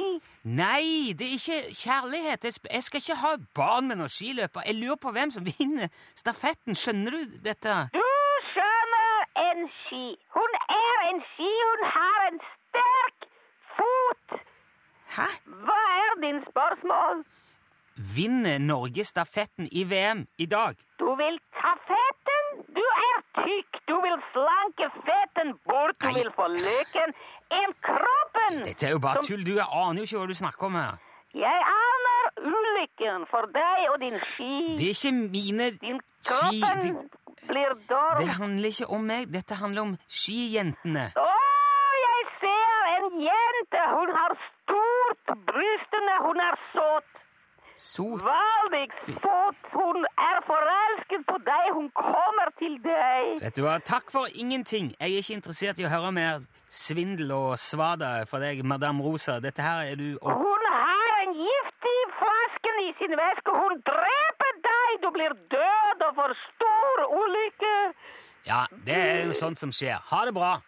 Nei, 0.45 1.13
det 1.19 1.27
er 1.29 1.37
ikke 1.39 1.61
kjærlighet. 1.85 2.45
Jeg 2.73 2.83
skal 2.87 3.03
ikke 3.03 3.19
ha 3.25 3.33
barn 3.61 3.89
med 3.91 4.01
noen 4.01 4.13
skiløper. 4.13 4.67
Jeg 4.67 4.79
lurer 4.81 5.01
på 5.03 5.13
hvem 5.17 5.31
som 5.35 5.47
vinner 5.47 5.89
stafetten. 6.19 6.75
Skjønner 6.83 7.17
du 7.17 7.21
dette? 7.49 7.77
Du 7.97 8.07
skjønner 8.53 9.27
en 9.49 9.67
ski. 9.83 10.05
Hun 10.37 10.57
er 10.77 11.05
en 11.11 11.21
ski. 11.33 11.51
Hun 11.71 11.85
har 11.97 12.19
en 12.31 12.41
sterk 12.53 13.29
fot. 13.77 14.41
Hæ? 15.17 15.29
Hva 15.67 15.81
er 16.07 16.17
din 16.25 16.41
spørsmål? 16.51 17.25
Vinner 18.17 18.59
Norge 18.59 19.05
stafetten 19.05 19.69
i 19.73 19.83
VM 19.85 20.27
i 20.39 20.47
dag? 20.47 20.75
Du 20.99 21.11
vil 21.21 21.37
ta 21.59 21.73
fetten? 21.91 22.47
Du 22.79 22.85
er 23.09 23.19
tykk. 23.43 23.81
Du 23.91 23.97
vil 24.07 24.17
slanke 24.33 24.87
fetten 25.05 25.53
bort. 25.69 25.70
Du 26.01 26.09
vil 26.19 26.31
få 26.37 26.47
løken 26.55 27.15
En 27.51 27.73
kroppen. 27.83 28.61
Dette 28.65 28.87
er 28.87 28.93
jo 28.95 29.01
bare 29.03 29.23
tull. 29.27 29.41
Du 29.47 29.57
aner 29.59 29.99
jo 30.03 30.07
ikke 30.07 30.19
hva 30.21 30.27
du 30.31 30.37
snakker 30.39 30.67
om 30.69 30.77
her. 30.79 30.99
Jeg 31.35 31.63
aner 31.71 32.29
ulykken 32.53 33.25
for 33.31 33.47
deg 33.55 33.89
og 33.91 33.97
din 34.03 34.17
ski. 34.33 34.53
Det 34.79 34.87
er 34.91 34.95
ikke 34.95 35.13
mine 35.19 35.67
Din 35.83 35.99
ski... 36.23 36.61
kroppen 36.61 37.01
Det, 37.41 37.47
blir 37.49 37.73
dårlig. 37.91 38.27
det 38.27 38.35
handler 38.37 38.69
ikke 38.75 38.87
om 38.97 39.07
meg. 39.11 39.27
Dette 39.35 39.57
handler 39.59 39.83
om 39.89 39.93
skijentene. 40.21 41.07
Å, 41.19 41.29
jeg 42.05 42.27
ser 42.43 42.91
en 42.97 43.07
jente. 43.27 43.85
Hun 43.97 44.13
har 44.19 44.35
stort 44.47 45.33
brystene. 45.49 46.19
Hun 46.27 46.43
er. 46.47 46.60
Sot. 47.81 48.21
Veldig 48.21 48.87
Sot, 49.23 49.57
Hun 49.73 50.05
er 50.05 50.41
forelsket 50.45 51.23
på 51.31 51.37
deg. 51.47 51.69
Hun 51.73 51.89
kommer 51.97 52.51
til 52.61 52.77
deg. 52.85 53.41
Vet 53.41 53.57
du 53.57 53.63
hva, 53.65 53.79
takk 53.81 54.13
for 54.13 54.29
ingenting. 54.35 54.91
Jeg 55.01 55.15
er 55.15 55.25
ikke 55.25 55.39
interessert 55.39 55.81
i 55.81 55.87
å 55.89 55.93
høre 55.93 56.11
mer 56.13 56.43
svindel 56.69 57.33
og 57.33 57.55
svada 57.59 58.13
fra 58.29 58.43
deg, 58.43 58.61
Madame 58.69 59.01
Rosa. 59.07 59.39
Dette 59.41 59.65
her 59.65 59.95
er 59.95 59.97
du 59.97 60.19
og 60.21 60.29
Hun 60.45 60.69
har 60.75 61.17
en 61.23 61.33
giftig 61.41 61.97
flaske 62.21 62.77
i 62.85 62.93
sin 63.01 63.17
veske. 63.23 63.57
Hun 63.63 63.81
dreper 63.89 64.61
deg. 64.69 65.01
Du 65.01 65.09
blir 65.17 65.37
død 65.57 66.07
og 66.11 66.21
får 66.21 66.37
stor 66.45 67.07
ulykke. 67.09 67.75
Ja, 68.45 68.67
det 68.85 69.01
er 69.01 69.25
jo 69.31 69.41
sånt 69.41 69.61
som 69.61 69.73
skjer. 69.73 70.05
Ha 70.13 70.25
det 70.29 70.37
bra. 70.37 70.59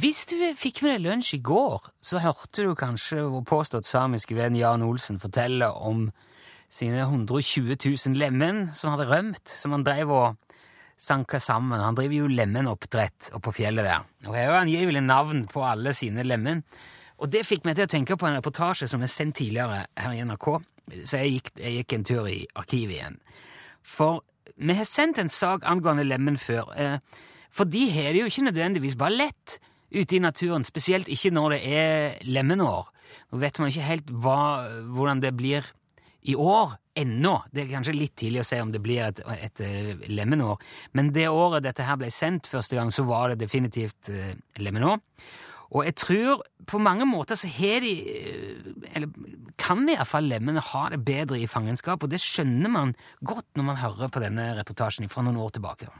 Hvis 0.00 0.22
du 0.30 0.38
fikk 0.56 0.78
med 0.80 0.94
deg 0.94 1.02
lunsj 1.04 1.34
i 1.36 1.42
går, 1.44 1.90
så 2.00 2.22
hørte 2.22 2.62
du 2.64 2.70
kanskje 2.78 3.20
vår 3.20 3.42
påstått 3.44 3.84
samiske 3.84 4.32
venn 4.38 4.54
Jan 4.56 4.84
Olsen 4.86 5.18
fortelle 5.20 5.66
om 5.76 6.06
sine 6.72 7.02
120 7.02 7.74
000 7.74 8.16
lemen 8.16 8.62
som 8.70 8.94
hadde 8.94 9.10
rømt, 9.10 9.52
som 9.52 9.74
han 9.76 9.84
drev 9.84 10.12
og 10.14 10.56
sanka 10.96 11.36
sammen. 11.42 11.82
Han 11.84 11.98
driver 11.98 12.16
jo 12.16 12.30
lemenoppdrett 12.32 13.28
oppå 13.34 13.50
på 13.50 13.56
fjellet 13.58 13.90
der. 13.90 14.08
Og 14.24 14.38
har 14.38 14.48
jo 14.48 14.58
angivelig 14.62 15.04
navn 15.04 15.44
på 15.52 15.66
alle 15.68 15.92
sine 15.98 16.24
lemen. 16.24 16.62
Og 17.20 17.28
det 17.34 17.44
fikk 17.44 17.68
meg 17.68 17.76
til 17.76 17.84
å 17.84 17.92
tenke 17.92 18.16
på 18.16 18.30
en 18.30 18.38
reportasje 18.38 18.88
som 18.88 19.04
er 19.04 19.12
sendt 19.12 19.36
tidligere 19.42 19.82
her 20.00 20.16
i 20.16 20.24
NRK. 20.24 20.48
Så 21.02 21.20
jeg 21.20 21.34
gikk, 21.34 21.56
jeg 21.60 21.76
gikk 21.82 21.98
en 21.98 22.08
tur 22.08 22.30
i 22.30 22.38
arkivet 22.56 23.02
igjen. 23.02 23.20
For 23.84 24.22
vi 24.56 24.80
har 24.80 24.88
sendt 24.88 25.20
en 25.20 25.28
sak 25.28 25.68
angående 25.68 26.08
lemen 26.08 26.40
før. 26.40 26.72
Eh, 26.72 26.96
for 27.52 27.68
de 27.68 27.90
har 27.92 28.14
det 28.14 28.22
jo 28.22 28.30
ikke 28.32 28.48
nødvendigvis 28.48 28.96
bare 28.96 29.26
lett 29.26 29.60
ute 29.90 30.16
i 30.16 30.22
naturen, 30.22 30.64
spesielt 30.66 31.10
ikke 31.10 31.32
når 31.34 31.56
det 31.56 31.60
er 31.66 32.18
lemenår. 32.28 32.90
Nå 33.30 33.42
vet 33.42 33.58
man 33.60 33.72
ikke 33.72 33.88
helt 33.88 34.14
hva, 34.22 34.40
hvordan 34.90 35.22
det 35.22 35.34
blir 35.38 35.66
i 36.30 36.36
år 36.36 36.76
ennå. 37.00 37.36
Det 37.50 37.64
er 37.64 37.70
kanskje 37.72 37.96
litt 37.96 38.16
tidlig 38.18 38.42
å 38.42 38.48
se 38.48 38.58
om 38.62 38.72
det 38.74 38.82
blir 38.84 39.06
et, 39.06 39.22
et 39.40 39.62
eh, 39.64 39.92
lemenår, 40.10 40.58
men 40.98 41.12
det 41.16 41.28
året 41.32 41.64
dette 41.64 41.86
her 41.86 41.98
ble 42.00 42.10
sendt 42.12 42.50
første 42.50 42.76
gang, 42.76 42.92
så 42.92 43.06
var 43.08 43.32
det 43.32 43.40
definitivt 43.44 44.10
uh, 44.12 44.34
lemenår. 44.60 45.00
Og 45.70 45.86
jeg 45.86 45.96
tror 46.02 46.42
på 46.66 46.80
mange 46.82 47.06
måter 47.06 47.38
så 47.38 47.48
har 47.50 47.84
de 47.84 47.92
eh, 48.10 48.70
Eller 48.90 49.10
kan 49.60 49.84
i 49.86 49.94
hvert 49.94 50.08
fall 50.08 50.26
lemmene 50.26 50.62
ha 50.72 50.86
det 50.90 51.02
bedre 51.06 51.38
i 51.38 51.48
fangenskap, 51.50 52.02
og 52.02 52.10
det 52.10 52.18
skjønner 52.22 52.72
man 52.72 52.94
godt 53.22 53.46
når 53.54 53.66
man 53.68 53.82
hører 53.82 54.10
på 54.10 54.22
denne 54.22 54.50
reportasjen 54.58 55.10
fra 55.12 55.22
noen 55.26 55.38
år 55.40 55.54
tilbake. 55.58 55.90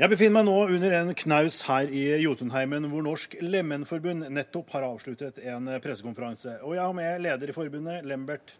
Jeg 0.00 0.08
befinner 0.08 0.38
meg 0.38 0.46
nå 0.48 0.52
under 0.72 0.94
en 0.96 1.10
knaus 1.20 1.58
her 1.68 1.90
i 1.92 2.02
Jotunheimen, 2.22 2.86
hvor 2.88 3.02
Norsk 3.04 3.34
Lemenforbund 3.44 4.24
nettopp 4.32 4.70
har 4.72 4.86
avsluttet 4.86 5.36
en 5.52 5.68
pressekonferanse. 5.84 6.54
Og 6.64 6.72
jeg 6.78 6.86
har 6.86 6.94
med 6.96 7.20
leder 7.26 7.52
i 7.52 7.56
forbundet, 7.56 8.06
Lembert 8.08 8.54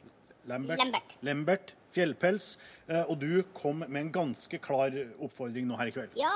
Lambert, 0.50 0.80
Lambert. 0.82 1.14
Lambert 1.22 1.72
Fjellpels. 1.94 2.56
Eh, 2.88 3.04
Og 3.08 3.16
du 3.20 3.42
kom 3.54 3.84
med 3.86 4.00
en 4.00 4.10
ganske 4.12 4.58
klar 4.60 4.92
oppfordring 5.22 5.68
nå 5.68 5.76
her 5.78 5.88
i 5.88 5.94
kveld. 5.94 6.16
Ja, 6.18 6.32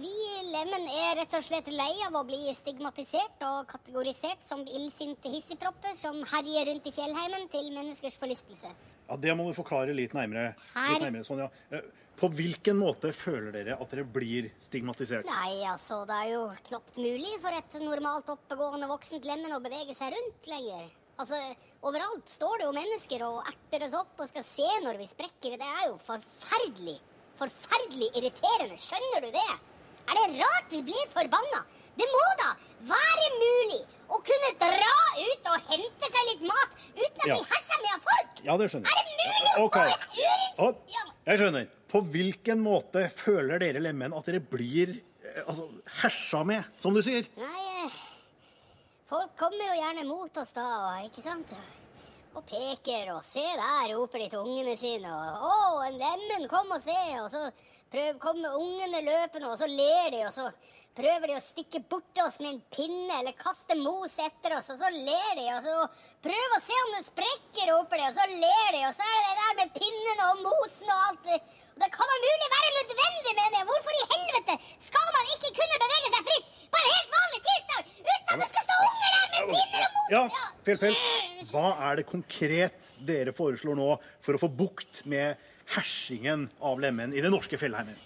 vi 0.00 0.12
i 0.14 0.42
Lemen 0.52 0.86
er 0.94 1.18
rett 1.20 1.34
og 1.36 1.44
slett 1.44 1.68
lei 1.74 1.90
av 2.06 2.16
å 2.20 2.24
bli 2.28 2.40
stigmatisert 2.56 3.42
og 3.50 3.66
kategorisert 3.68 4.40
som 4.46 4.62
illsinte 4.64 5.28
hissigpropper 5.32 5.96
som 5.98 6.22
herjer 6.32 6.70
rundt 6.70 6.86
i 6.88 6.94
fjellheimen 6.94 7.48
til 7.52 7.68
menneskers 7.74 8.16
forlystelse. 8.20 8.70
Ja, 9.08 9.16
Det 9.16 9.36
må 9.36 9.48
du 9.50 9.56
forklare 9.58 9.92
litt 9.96 10.14
nærmere. 10.16 10.54
Her. 10.74 10.92
Litt 10.94 11.08
nærmere 11.08 11.26
Sonja. 11.28 11.50
Eh, 11.72 11.82
På 12.18 12.28
hvilken 12.34 12.78
måte 12.80 13.12
føler 13.14 13.52
dere 13.54 13.76
at 13.78 13.92
dere 13.92 14.02
blir 14.10 14.48
stigmatisert? 14.62 15.28
Nei, 15.30 15.60
altså, 15.70 16.00
det 16.08 16.16
er 16.18 16.30
jo 16.32 16.40
knapt 16.66 16.96
mulig 16.98 17.36
for 17.42 17.54
et 17.54 17.76
normalt 17.84 18.32
oppegående 18.34 18.88
voksent 18.90 19.28
lemen 19.28 19.54
å 19.54 19.60
bevege 19.62 19.94
seg 19.94 20.16
rundt 20.16 20.48
lenger. 20.50 20.88
Altså, 21.18 21.38
Overalt 21.86 22.26
står 22.30 22.58
det 22.58 22.66
jo 22.66 22.74
mennesker 22.74 23.22
og 23.26 23.38
erter 23.46 23.84
oss 23.86 23.94
opp 24.00 24.18
og 24.22 24.30
skal 24.32 24.42
se 24.46 24.66
når 24.82 24.98
vi 24.98 25.06
sprekker. 25.06 25.54
Det 25.60 25.68
er 25.78 25.84
jo 25.92 25.96
forferdelig. 26.02 26.98
forferdelig 27.38 28.08
irriterende. 28.18 28.74
Skjønner 28.82 29.22
du 29.22 29.30
det? 29.38 29.50
Er 30.10 30.18
det 30.18 30.40
rart 30.42 30.72
vi 30.74 30.82
blir 30.82 31.06
forbanna? 31.14 31.62
Det 31.98 32.06
må 32.10 32.24
da 32.42 32.50
være 32.90 33.28
mulig 33.38 33.80
å 34.10 34.18
kunne 34.26 34.50
dra 34.58 34.96
ut 35.22 35.48
og 35.52 35.70
hente 35.70 36.10
seg 36.10 36.28
litt 36.32 36.42
mat 36.50 36.74
uten 36.98 37.22
å 37.22 37.28
Ja. 37.28 37.34
bli 37.38 37.46
hersa 37.54 37.78
med 37.82 37.90
av 37.94 38.02
folk! 38.10 38.42
Ja, 38.42 38.56
det 38.58 38.70
skjønner 38.70 38.90
jeg. 38.90 38.98
Er 38.98 39.04
det 39.06 39.16
mulig 39.22 39.54
å 39.54 39.70
få 39.70 39.86
et. 39.86 40.58
Opp. 40.58 40.82
Jeg 41.26 41.38
skjønner. 41.38 41.68
På 41.88 42.02
hvilken 42.04 42.60
måte 42.60 43.06
føler 43.16 43.62
dere 43.62 43.80
lemen 43.80 44.12
at 44.16 44.28
dere 44.28 44.42
blir 44.44 44.92
eh, 44.92 45.40
altså, 45.46 45.68
hersa 46.02 46.42
med, 46.44 46.68
som 46.82 46.96
du 46.96 47.00
sier? 47.04 47.28
Nei, 47.40 47.64
eh, 47.86 47.98
folk 49.08 49.32
kommer 49.40 49.70
jo 49.70 49.78
gjerne 49.78 50.04
mot 50.08 50.40
oss 50.42 50.52
da, 50.56 50.68
ikke 51.06 51.24
sant? 51.24 51.54
Og 52.36 52.44
peker, 52.46 53.14
og 53.14 53.24
se 53.24 53.42
der, 53.42 53.94
roper 53.96 54.20
de 54.20 54.28
til 54.34 54.44
ungene 54.44 54.76
sine, 54.78 55.10
og 55.10 55.48
å, 55.48 55.54
en 55.86 55.96
lemen, 55.96 56.44
kom 56.50 56.68
og 56.76 56.84
se, 56.84 56.98
og 57.22 57.32
så 57.32 57.48
kommer 58.20 58.58
ungene 58.60 59.00
løpende, 59.00 59.48
og 59.48 59.56
så 59.58 59.66
ler 59.66 60.12
de, 60.12 60.20
og 60.28 60.34
så 60.36 60.50
prøver 60.98 61.30
de 61.30 61.38
å 61.38 61.42
stikke 61.42 61.80
bort 61.88 62.20
oss 62.20 62.36
med 62.42 62.50
en 62.52 62.60
pinne, 62.74 63.14
eller 63.16 63.36
kaste 63.38 63.74
mos 63.80 64.18
etter 64.20 64.58
oss, 64.58 64.68
og 64.74 64.82
så 64.82 64.90
ler 64.92 65.32
de, 65.38 65.46
og 65.54 65.64
så 65.64 65.78
prøv 66.28 66.56
å 66.58 66.60
se 66.62 66.76
om 66.84 66.92
den 66.98 67.06
sprekker, 67.08 67.72
roper 67.72 68.02
de, 68.02 68.10
og 68.10 68.20
så 68.20 68.28
ler 68.28 68.68
de, 68.76 68.84
og 68.90 68.98
så 68.98 69.08
er 69.08 69.16
det 69.16 69.30
det 69.30 69.40
der 69.40 69.58
med 69.62 69.74
pinnen 69.80 70.22
og 70.26 70.44
mosen 70.44 70.92
og 70.92 71.08
alt 71.08 71.32
det. 71.82 71.90
Kan 71.96 72.10
da 72.10 72.16
mulig 72.26 72.48
være 72.56 72.70
nødvendig 72.78 73.32
med 73.40 73.48
det. 73.56 73.62
Hvorfor 73.70 73.92
i 74.00 74.04
helvete 74.14 74.54
skal 74.88 75.10
man 75.16 75.32
ikke 75.34 75.50
kunne 75.58 75.80
bevege 75.84 76.12
seg 76.14 76.30
fritt 76.30 76.46
på 76.72 76.80
en 76.80 76.88
helt 76.94 77.12
vanlig 77.16 77.40
tirsdag 77.48 77.82
uten 77.98 78.32
at 78.32 78.38
det 78.42 78.48
skal 78.52 78.66
stå 78.68 78.78
unger 78.88 79.10
der 79.16 79.26
med 79.34 79.44
pinner 79.52 79.84
og 79.84 79.92
mot? 79.92 80.14
Ja, 80.14 80.22
Fjellpels, 80.68 81.04
hva 81.52 81.66
er 81.88 82.00
det 82.00 82.08
konkret 82.08 82.90
dere 83.10 83.34
foreslår 83.36 83.78
nå 83.78 83.92
for 84.24 84.36
å 84.36 84.42
få 84.42 84.50
bukt 84.62 85.04
med 85.08 85.38
hersingen 85.74 86.48
av 86.64 86.80
lemen 86.80 87.14
i 87.16 87.24
det 87.24 87.32
norske 87.32 87.60
fjellheimen? 87.60 87.96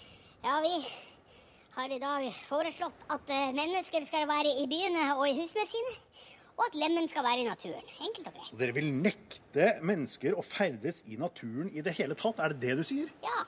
Ja, 0.43 0.59
vi 0.63 0.75
har 1.73 1.89
i 1.89 1.99
dag 2.01 2.27
foreslått 2.49 3.05
at 3.13 3.31
eh, 3.33 3.53
mennesker 3.55 4.03
skal 4.05 4.27
være 4.29 4.51
i 4.61 4.67
byene 4.69 5.13
og 5.15 5.25
i 5.29 5.35
husene 5.39 5.65
sine, 5.65 5.93
og 6.53 6.67
at 6.67 6.75
lemen 6.77 7.07
skal 7.09 7.25
være 7.25 7.41
i 7.41 7.47
naturen. 7.47 7.87
Enkelt 8.03 8.27
og 8.29 8.35
greit. 8.35 8.49
Så 8.51 8.59
dere 8.59 8.75
vil 8.75 8.91
nekte 8.93 9.69
mennesker 9.81 10.35
å 10.37 10.43
ferdes 10.45 11.01
i 11.09 11.17
naturen 11.17 11.71
i 11.73 11.81
det 11.85 11.95
hele 11.97 12.17
tatt? 12.19 12.43
Er 12.43 12.53
det 12.53 12.61
det 12.61 12.75
du 12.77 12.83
sier? 12.85 13.09
Ja, 13.25 13.39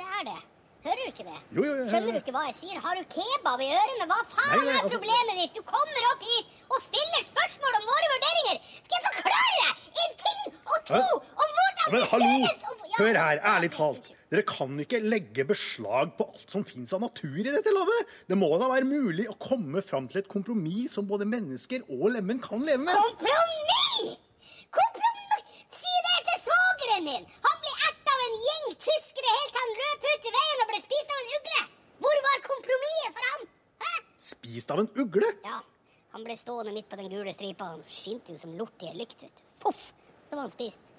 det, 0.00 0.08
er 0.18 0.24
det. 0.30 0.40
Hører 0.80 0.96
du 0.96 1.08
ikke 1.10 1.24
det? 1.28 1.38
Jo, 1.52 1.60
jo, 1.60 1.72
jo, 1.76 1.86
Skjønner 1.92 2.14
du 2.16 2.18
ikke 2.22 2.32
hva 2.32 2.42
jeg 2.48 2.54
sier? 2.56 2.78
Har 2.80 2.96
du 2.96 3.02
kebab 3.12 3.60
i 3.60 3.66
ørene? 3.68 4.06
Hva 4.08 4.20
faen 4.32 4.54
Nei, 4.54 4.60
nei, 4.64 4.70
er 4.72 4.78
altså- 4.78 4.92
problemet 4.94 5.40
ditt? 5.40 5.58
Du 5.58 5.62
kommer 5.68 6.06
opp 6.10 6.22
hit 6.24 6.54
og 6.72 6.78
stiller 6.86 7.26
spørsmål 7.26 7.76
om 7.80 7.84
våre 7.90 8.08
vurderinger. 8.14 8.62
Skal 8.86 8.96
jeg 8.96 9.04
forklare 9.10 9.66
en 10.04 10.14
ting 10.24 10.40
og 10.72 10.78
to 10.88 11.02
om 11.44 11.52
hvordan 11.58 11.92
Men 11.92 12.08
hallo! 12.14 12.32
Hør 13.00 13.20
her, 13.24 13.42
ærlig 13.52 13.70
talt. 13.76 14.08
Dere 14.30 14.42
kan 14.46 14.80
ikke 14.80 15.00
legge 15.02 15.44
beslag 15.44 16.12
på 16.16 16.26
alt 16.32 16.52
som 16.54 16.64
fins 16.64 16.92
av 16.96 17.00
natur 17.04 17.40
i 17.40 17.50
dette 17.50 17.72
landet. 17.74 18.12
Det 18.30 18.38
må 18.38 18.48
da 18.60 18.68
være 18.72 18.88
mulig 18.88 19.26
å 19.28 19.36
komme 19.42 19.82
fram 19.82 20.08
til 20.08 20.22
et 20.22 20.28
kompromiss 20.32 20.94
som 20.96 21.08
både 21.08 21.26
mennesker 21.28 21.84
og 21.90 22.12
lemen 22.14 22.40
kan 22.40 22.62
leve 22.64 22.84
med. 22.86 22.94
Kompromiss! 22.94 24.20
Kompromiss! 24.70 25.56
Si 25.80 25.96
det 26.06 26.18
til 26.28 26.38
svogeren 26.46 27.10
din! 27.10 27.26
Han 27.48 27.58
ble 27.64 27.74
erta 27.90 28.14
av 28.16 28.24
en 28.28 28.38
gjeng 28.46 28.69
tyskere 28.84 29.34
helt 29.36 29.54
til 29.54 29.62
han 29.64 29.74
løp 29.80 30.06
ut 30.10 30.28
i 30.28 30.34
veien 30.36 30.62
og 30.64 30.70
ble 30.72 30.80
spist 30.84 31.14
av 31.14 31.22
en 31.22 31.32
ugle. 31.38 31.64
Hvor 32.04 32.22
var 32.26 32.44
kompromisset 32.46 33.16
for 33.16 33.28
han? 33.30 33.48
Hæ? 33.84 33.94
Spist 34.30 34.72
av 34.74 34.84
en 34.84 34.90
ugle? 35.04 35.32
Ja, 35.46 35.58
han 36.14 36.24
ble 36.26 36.36
stående 36.38 36.76
midt 36.76 36.88
på 36.90 37.00
den 37.00 37.10
gule 37.12 37.34
stripa. 37.36 37.72
Han 37.74 37.84
skinte 37.88 38.34
jo 38.34 38.40
som 38.42 38.54
lort 38.58 38.84
i 38.84 38.92
ei 38.92 38.96
lykt. 39.02 39.26
Poff, 39.62 39.90
så 40.28 40.36
var 40.36 40.46
han 40.46 40.54
spist. 40.54 40.90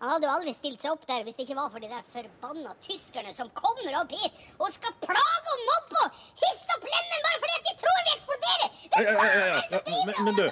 Han 0.00 0.12
hadde 0.12 0.28
jo 0.28 0.32
aldri 0.34 0.52
stilt 0.52 0.82
seg 0.84 0.92
opp 0.92 1.04
der 1.08 1.22
hvis 1.24 1.38
det 1.38 1.46
ikke 1.46 1.56
var 1.56 1.70
for 1.72 1.80
de 1.80 1.88
der 1.88 2.02
forbanna 2.12 2.74
tyskerne 2.84 3.32
som 3.36 3.48
kommer 3.56 3.94
opp 4.02 4.12
hit 4.12 4.42
og 4.58 4.68
skal 4.74 4.92
plage 5.00 5.54
og 5.54 5.62
mobbe 5.70 6.02
og 6.02 6.18
hisse 6.42 6.76
opp 6.76 6.84
lemmen 6.84 7.24
bare 7.24 7.40
fordi 7.44 7.60
de 7.64 7.74
tror 7.80 8.02
vi 8.02 8.12
eksploderer! 8.18 8.74
Hvem 8.92 9.08
faen 9.16 9.38
er 9.38 9.54
det 9.54 9.62
som 9.70 9.86
driver 9.86 10.10
Men, 10.10 10.28
men 10.28 10.36
du, 10.36 10.44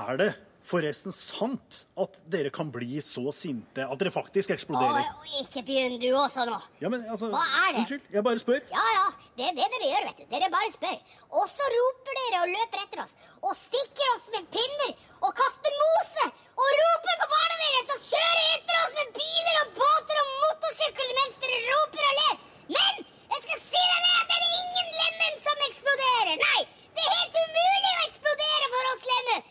er 0.00 0.18
det 0.22 0.30
forresten 0.70 1.14
sant 1.14 1.80
at 2.00 2.18
dere 2.30 2.50
kan 2.54 2.70
bli 2.72 3.00
så 3.04 3.32
sinte 3.34 3.84
at 3.84 4.00
dere 4.00 4.12
faktisk 4.14 4.52
eksploderer? 4.54 5.02
Å, 5.02 5.26
ikke 5.42 5.64
begynn 5.66 5.98
du 6.02 6.08
også 6.14 6.46
nå. 6.48 6.58
Ja, 6.82 6.90
men 6.92 7.04
altså, 7.10 7.30
Hva 7.32 7.42
er 7.64 7.74
det? 7.74 7.82
Unnskyld, 7.82 8.04
jeg 8.14 8.26
bare 8.26 8.42
spør. 8.42 8.60
Ja, 8.70 8.84
ja, 8.96 9.06
det 9.38 9.48
er 9.48 9.56
det 9.58 9.68
dere 9.74 9.90
gjør, 9.90 10.06
vet 10.10 10.22
du. 10.22 10.24
Dere 10.34 10.50
bare 10.54 10.72
spør. 10.74 10.98
Og 11.40 11.46
så 11.50 11.68
roper 11.74 12.20
dere 12.20 12.42
og 12.44 12.52
løper 12.54 12.84
etter 12.84 13.04
oss. 13.04 13.14
Og 13.42 13.56
stikker 13.58 14.14
oss 14.14 14.30
med 14.34 14.48
pinner 14.54 14.94
og 15.26 15.34
kaster 15.40 15.78
mose. 15.82 16.26
Og 16.60 16.74
roper 16.80 17.20
på 17.22 17.30
barna 17.34 17.60
deres 17.64 17.94
og 17.96 18.02
kjører 18.06 18.42
etter 18.56 18.82
oss 18.84 18.98
med 19.00 19.14
biler 19.18 19.62
og 19.64 19.70
båter 19.78 20.22
og 20.22 20.34
motorsykkel 20.42 21.14
mens 21.20 21.40
dere 21.44 21.62
roper 21.68 22.10
og 22.10 22.18
ler. 22.20 22.36
Men 22.76 23.00
jeg 23.04 23.46
skal 23.46 23.64
si 23.68 23.86
deg 23.86 24.04
det 24.06 24.18
at 24.20 24.28
det 24.34 24.38
er 24.40 24.58
ingen 24.64 24.92
lemen 25.00 25.40
som 25.46 25.64
eksploderer. 25.70 26.36
Nei, 26.44 26.60
det 26.98 27.06
er 27.06 27.16
helt 27.16 27.40
umulig 27.40 27.94
å 27.94 28.04
eksplodere 28.08 28.70
for 28.74 28.92
oss 28.92 29.08
lemen. 29.14 29.48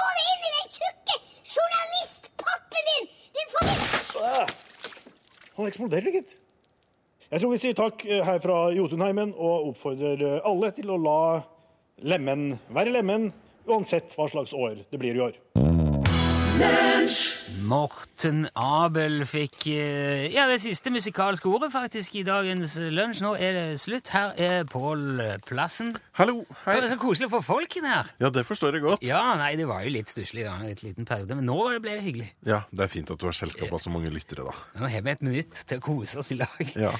Kan 0.00 0.16
du 0.16 0.20
det 0.20 0.26
inn 0.32 0.44
i 0.48 0.52
den 0.56 0.68
tjukke 0.74 1.16
journalistpappen 1.54 2.88
din? 2.90 3.10
Din 3.36 3.50
forbi... 3.54 3.74
Han 5.60 5.68
eksploderer, 5.68 6.14
gitt. 6.16 6.38
Jeg 7.30 7.42
tror 7.42 7.52
vi 7.52 7.60
sier 7.62 7.76
takk 7.78 8.02
eh, 8.08 8.24
her 8.26 8.40
fra 8.42 8.58
Jotunheimen 8.74 9.36
og 9.36 9.68
oppfordrer 9.70 10.24
eh, 10.24 10.40
alle 10.48 10.72
til 10.74 10.90
å 10.90 10.96
la 10.98 11.20
lemen 12.00 12.56
være 12.72 12.94
lemen, 12.96 13.28
uansett 13.68 14.16
hva 14.16 14.26
slags 14.32 14.56
år 14.56 14.80
det 14.90 14.98
blir 14.98 15.20
i 15.20 15.24
år. 15.28 15.36
Morten 17.70 18.48
Abel 18.58 19.20
fikk 19.30 19.68
eh, 19.70 20.24
ja, 20.32 20.46
det 20.50 20.56
siste 20.62 20.90
musikalske 20.90 21.46
ordet 21.46 21.68
faktisk 21.70 22.16
i 22.18 22.24
dagens 22.26 22.72
lunsj. 22.90 23.20
Nå 23.22 23.34
er 23.38 23.54
det 23.54 23.64
slutt. 23.78 24.10
Her 24.10 24.32
er 24.42 24.64
Pål 24.66 25.20
Plassen. 25.46 25.92
Hallo, 26.18 26.40
hei. 26.64 26.78
Det 26.80 26.88
er 26.88 26.92
så 26.96 26.98
koselig 27.00 27.28
å 27.28 27.32
få 27.36 27.40
folk 27.46 27.76
inn 27.78 27.86
her. 27.86 28.10
Ja, 28.22 28.32
det 28.34 28.42
forstår 28.48 28.74
jeg 28.78 28.84
godt. 28.88 29.04
Ja, 29.06 29.20
nei, 29.38 29.52
det 29.60 29.68
var 29.70 29.84
jo 29.86 29.92
litt 29.94 30.10
stusslig 30.10 30.48
da, 30.48 30.56
en 30.58 30.82
liten 30.82 31.06
periode, 31.06 31.36
men 31.38 31.46
nå 31.46 31.58
ble 31.84 31.94
det 32.00 32.02
hyggelig. 32.08 32.26
Ja, 32.48 32.62
Det 32.72 32.88
er 32.88 32.90
fint 32.96 33.12
at 33.14 33.22
du 33.22 33.28
har 33.28 33.38
selskap 33.38 33.70
av 33.76 33.82
så 33.84 33.92
mange 33.94 34.10
lyttere, 34.10 34.48
da. 34.48 34.56
Nå 34.80 34.90
har 34.90 35.06
vi 35.06 35.14
et 35.14 35.24
minutt 35.28 35.62
til 35.70 35.78
å 35.78 35.84
kose 35.84 36.18
oss 36.24 36.32
i 36.34 36.40
lag. 36.40 36.58
Ja, 36.74 36.90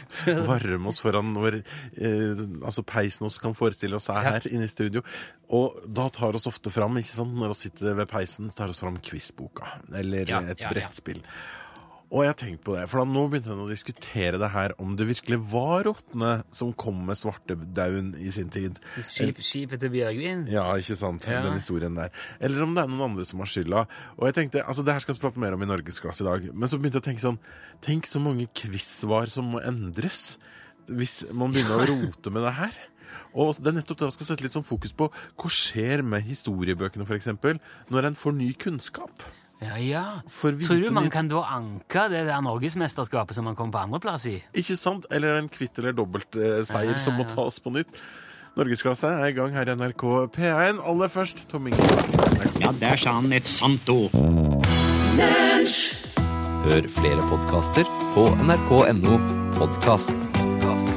Varme 0.47 0.93
oss 0.93 1.03
foran 1.03 1.35
vår 1.35 1.59
eh, 1.65 2.47
altså 2.63 2.87
peisen 2.87 3.27
oss 3.27 3.41
kan 3.43 3.57
forestille 3.59 3.99
oss 3.99 4.07
er 4.13 4.23
her 4.29 4.47
inne 4.53 4.69
i 4.69 4.71
studio. 4.71 5.03
Og 5.51 5.83
da 5.91 6.07
tar 6.15 6.37
oss 6.39 6.47
ofte 6.47 6.71
fram, 6.71 6.95
ikke 7.01 7.11
sant, 7.11 7.35
når 7.35 7.57
vi 7.57 7.61
sitter 7.65 7.97
ved 7.99 8.07
peisen, 8.13 8.53
tar 8.55 8.71
oss 8.71 8.79
fram 8.85 9.01
quizboka. 9.03 9.67
Eller 9.99 10.31
Ja, 10.31 10.39
et 10.47 10.60
ja. 10.61 10.71
brettspill. 10.73 11.23
Og 12.11 12.25
jeg 12.25 12.31
har 12.33 12.39
tenkt 12.41 12.63
på 12.67 12.73
det, 12.75 12.89
for 12.91 13.07
nå 13.07 13.21
begynte 13.31 13.53
jeg 13.53 13.63
å 13.63 13.69
diskutere 13.71 14.39
det 14.43 14.49
her 14.51 14.73
om 14.83 14.97
det 14.99 15.07
virkelig 15.07 15.37
var 15.53 15.85
rottene 15.87 16.31
som 16.55 16.73
kom 16.75 17.05
med 17.07 17.19
svartedauden 17.21 18.09
i 18.19 18.33
sin 18.35 18.51
tid. 18.51 18.81
Skip, 18.99 19.39
skipet 19.47 19.79
til 19.85 19.93
Bjørgvin. 19.95 20.43
Ja, 20.51 20.65
ikke 20.75 20.99
sant? 20.99 21.29
Ja. 21.31 21.45
Den 21.47 21.55
historien 21.55 21.95
der. 21.95 22.11
Eller 22.43 22.67
om 22.67 22.75
det 22.75 22.83
er 22.83 22.91
noen 22.91 23.13
andre 23.13 23.27
som 23.29 23.45
har 23.45 23.53
skylda. 23.53 23.85
Og 24.19 24.27
jeg 24.27 24.41
tenkte, 24.41 24.67
altså 24.67 24.83
Det 24.83 24.97
her 24.97 25.07
skal 25.07 25.15
vi 25.15 25.23
prate 25.23 25.43
mer 25.43 25.55
om 25.55 25.63
i 25.63 25.71
Norgesklasse 25.71 26.27
i 26.27 26.31
dag. 26.33 26.51
Men 26.51 26.73
så 26.73 26.83
begynte 26.83 26.99
jeg 26.99 27.07
å 27.07 27.11
tenke 27.13 27.27
sånn 27.29 27.43
Tenk 27.87 28.11
så 28.11 28.19
mange 28.23 28.51
quiz-svar 28.59 29.31
som 29.31 29.55
må 29.55 29.63
endres 29.63 30.41
hvis 30.91 31.21
man 31.31 31.55
begynner 31.55 31.85
å 31.85 31.91
rote 31.95 32.35
med 32.35 32.43
det 32.43 32.57
her. 32.59 32.87
Og 33.39 33.55
det 33.55 33.71
er 33.71 33.77
nettopp 33.79 34.01
det 34.01 34.09
jeg 34.09 34.19
skal 34.19 34.33
sette 34.33 34.43
litt 34.43 34.57
sånn 34.59 34.67
fokus 34.67 34.91
på. 34.99 35.07
Hva 35.39 35.51
skjer 35.55 36.03
med 36.03 36.27
historiebøkene, 36.27 37.07
f.eks., 37.07 37.31
når 37.95 38.11
en 38.11 38.19
får 38.19 38.35
ny 38.35 38.51
kunnskap? 38.59 39.23
Ja, 39.61 39.77
ja. 39.77 40.05
For 40.33 40.53
Tror 40.57 40.81
du 40.81 40.91
man 40.91 41.05
litt- 41.05 41.13
kan 41.13 41.29
da 41.29 41.43
anke 41.53 42.07
det 42.09 42.23
der 42.27 42.41
norgesmesterskapet 42.41 43.35
som 43.37 43.45
man 43.45 43.55
kom 43.59 43.71
på 43.71 43.79
andreplass 43.83 44.25
i? 44.27 44.39
Ikke 44.57 44.77
sant? 44.77 45.05
Eller 45.13 45.37
en 45.37 45.49
kvitt 45.53 45.77
eller 45.79 45.93
dobbelt 45.93 46.35
eh, 46.41 46.63
seier 46.65 46.97
som 46.97 47.15
må 47.21 47.27
tas 47.29 47.61
på 47.61 47.73
nytt. 47.75 48.01
Norgesklasse 48.57 49.07
er 49.21 49.29
i 49.29 49.33
gang 49.37 49.53
her 49.55 49.69
i 49.69 49.75
NRK 49.77 50.03
P1. 50.35 50.81
Aller 50.83 51.09
først 51.13 51.45
Tom 51.53 51.69
Inge 51.69 51.79
Ja, 52.61 52.73
der 52.73 52.97
sa 52.97 53.13
han 53.21 53.31
et 53.33 53.47
sant 53.47 53.87
ord. 53.93 54.11
Hør 56.65 56.89
flere 56.93 57.23
podkaster 57.31 57.85
på 58.17 58.27
nrk.no 58.45 59.21
podkast. 59.61 60.90